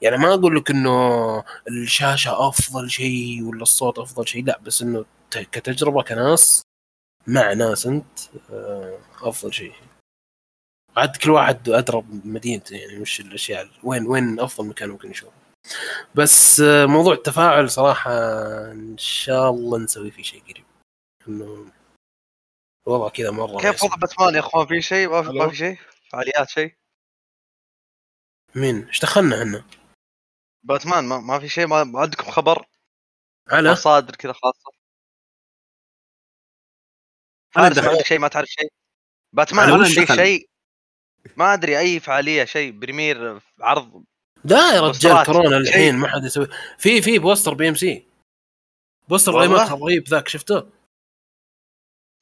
[0.00, 5.04] يعني ما أقول لك إنه الشاشة أفضل شيء ولا الصوت أفضل شيء لا بس إنه
[5.30, 6.62] كتجربة كناس
[7.28, 8.18] مع ناس انت
[8.50, 9.74] آه، أفضل شيء.
[10.96, 15.32] عاد كل واحد ادرى بمدينته يعني مش الأشياء وين وين أفضل مكان ممكن يشوفه.
[16.14, 18.10] بس آه، موضوع التفاعل صراحة
[18.72, 20.64] إن شاء الله نسوي فيه شيء قريب.
[21.28, 21.72] إنه
[22.86, 23.84] الوضع كذا مرة كيف.
[23.84, 25.78] وضع باتمان يا أخوان؟ في شيء؟ ما في, ما ألو؟ في شيء؟
[26.10, 26.74] فعاليات شيء؟
[28.54, 29.64] مين؟ إيش دخلنا إحنا؟
[30.62, 32.66] باتمان ما, ما في شيء؟ ما, عندكم خبر؟
[33.48, 34.77] على؟ مصادر كذا خاصة؟
[37.58, 38.68] فارس عندك شيء ما تعرف شيء
[39.32, 40.14] باتمان في دخل.
[40.16, 40.48] شيء
[41.36, 44.04] ما أدري أي فعالية شيء بريمير عرض
[44.44, 45.26] لا يا رجال.
[45.26, 45.58] كورونا شيء.
[45.58, 46.48] الحين ما حد يسوي
[46.78, 48.06] في في بوستر بي إم سي
[49.08, 50.66] بوستر؟ ريماك رهيب ذاك شفته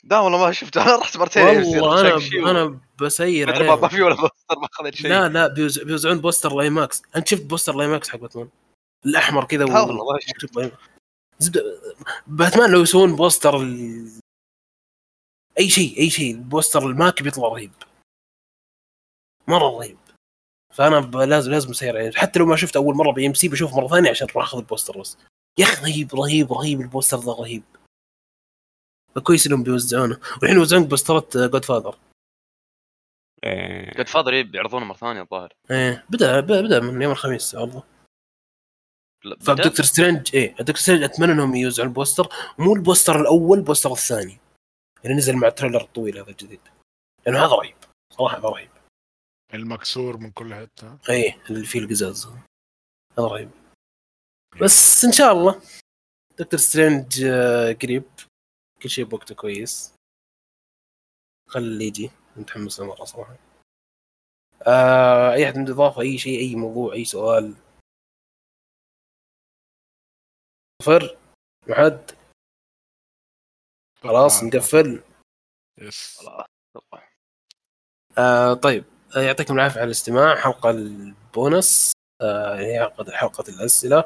[0.04, 3.88] لا والله ما شفته أنا رحت مرتين والله أنا شيء أنا بسير مدري ما عليه
[3.88, 7.74] في ولا بوستر ما خذيت شيء لا لا بيوز- بيوزعون بوستر لايماكس أنت شفت بوستر
[7.74, 8.48] لايماكس حق باتمان
[9.06, 10.72] الأحمر كذا لا والله ما شفت.
[11.38, 11.80] زبده
[12.26, 13.56] باتمان لو يسوون بوستر.
[15.58, 16.34] أي شيء أي شيء.
[16.34, 17.72] ال poster ال IMAX بيطلع رهيب.
[19.48, 19.98] مرة رهيب.
[20.74, 21.96] فأنا ب- لازم لازم أسير.
[21.98, 24.44] عليه حتى لو ما شفت أول مرة بي ام سي بشوف مرة ثانية عشان أروح
[24.44, 25.18] أخذ ال poster بس.
[25.58, 27.62] يا أخي رهيب رهيب رهيب ال poster ذا رهيب.
[29.22, 30.20] كويس إنهم بيوزعونه.
[30.40, 31.98] والحين يوزعون بوسترات Godfather.
[33.96, 35.52] Godfather بيعرضونه مرة ثانية الظاهر.
[35.70, 36.04] إيه.
[36.10, 37.82] بدا بدا من يوم الخميس بدأ؟
[39.40, 43.63] فدكتور سترينج إيه دكتور سترينج أتمنى إنهم يوزعون ال poster مو ال poster الأول ال
[43.63, 44.38] poster الثاني.
[45.04, 46.60] اللي نزل مع ال trailer الطويل هذا الجديد.
[47.26, 47.76] لأنه هذا رهيب.
[48.12, 48.70] صراحة هذا رهيب.
[49.54, 50.98] المكسور من كل حتة.
[51.08, 52.26] إيه اللي فيه القزاز.
[52.26, 53.50] هذا رهيب.
[54.62, 55.62] بس إن شاء الله
[56.38, 58.04] دكتور سترينج آه، قريب.
[58.82, 59.94] كل شيء بوقته كويس.
[61.48, 62.10] خلي يجي.
[62.36, 63.36] متحمس مره صراحة.
[64.66, 67.54] آه أي أحد عنده إضافة؟ أي شيء؟ أي موضوع؟ أي سؤال؟
[70.82, 71.18] فر
[71.66, 72.10] ما حد
[74.06, 75.02] خلاص نقفل.
[75.78, 76.18] yes.
[78.18, 78.84] آه طيب.
[79.16, 80.36] آه يعطيكم العافية على الاستماع.
[80.36, 81.92] حلقة البونس.
[82.22, 84.04] آه هي حلقه الأسئلة.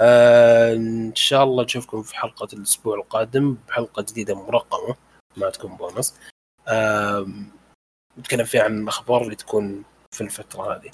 [0.00, 3.56] آه إن شاء الله نشوفكم في حلقة الأسبوع القادم.
[3.68, 4.96] بحلقه جديدة مرقمة
[5.36, 6.20] ما تكون بونس.
[6.68, 7.26] آه
[8.18, 10.90] نتكلم فيها عن الاخبار اللي تكون في الفترة هذه.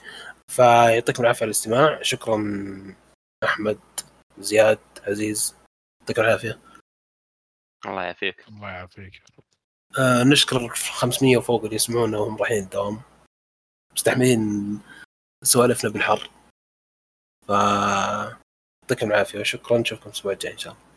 [0.51, 2.03] فيعطيكم العافية على الاستماع.
[2.03, 2.37] شكرا
[3.45, 3.79] أحمد
[4.39, 5.55] زياد عزيز.
[6.01, 6.59] يعطيكم العافية.
[7.87, 8.49] الله يعافيك.
[8.49, 9.23] الله يعافيك.
[9.99, 13.01] آه نشكر 500 وفوق اللي يسمعونا وهم رايحين الدوام
[13.93, 14.81] مستحملين
[15.45, 16.31] سوالفنا بالحر.
[17.47, 17.51] ف
[18.83, 20.88] يعطيكم العافية وشكرا نشوفكم الأسبوع الجاي إن شاء الله.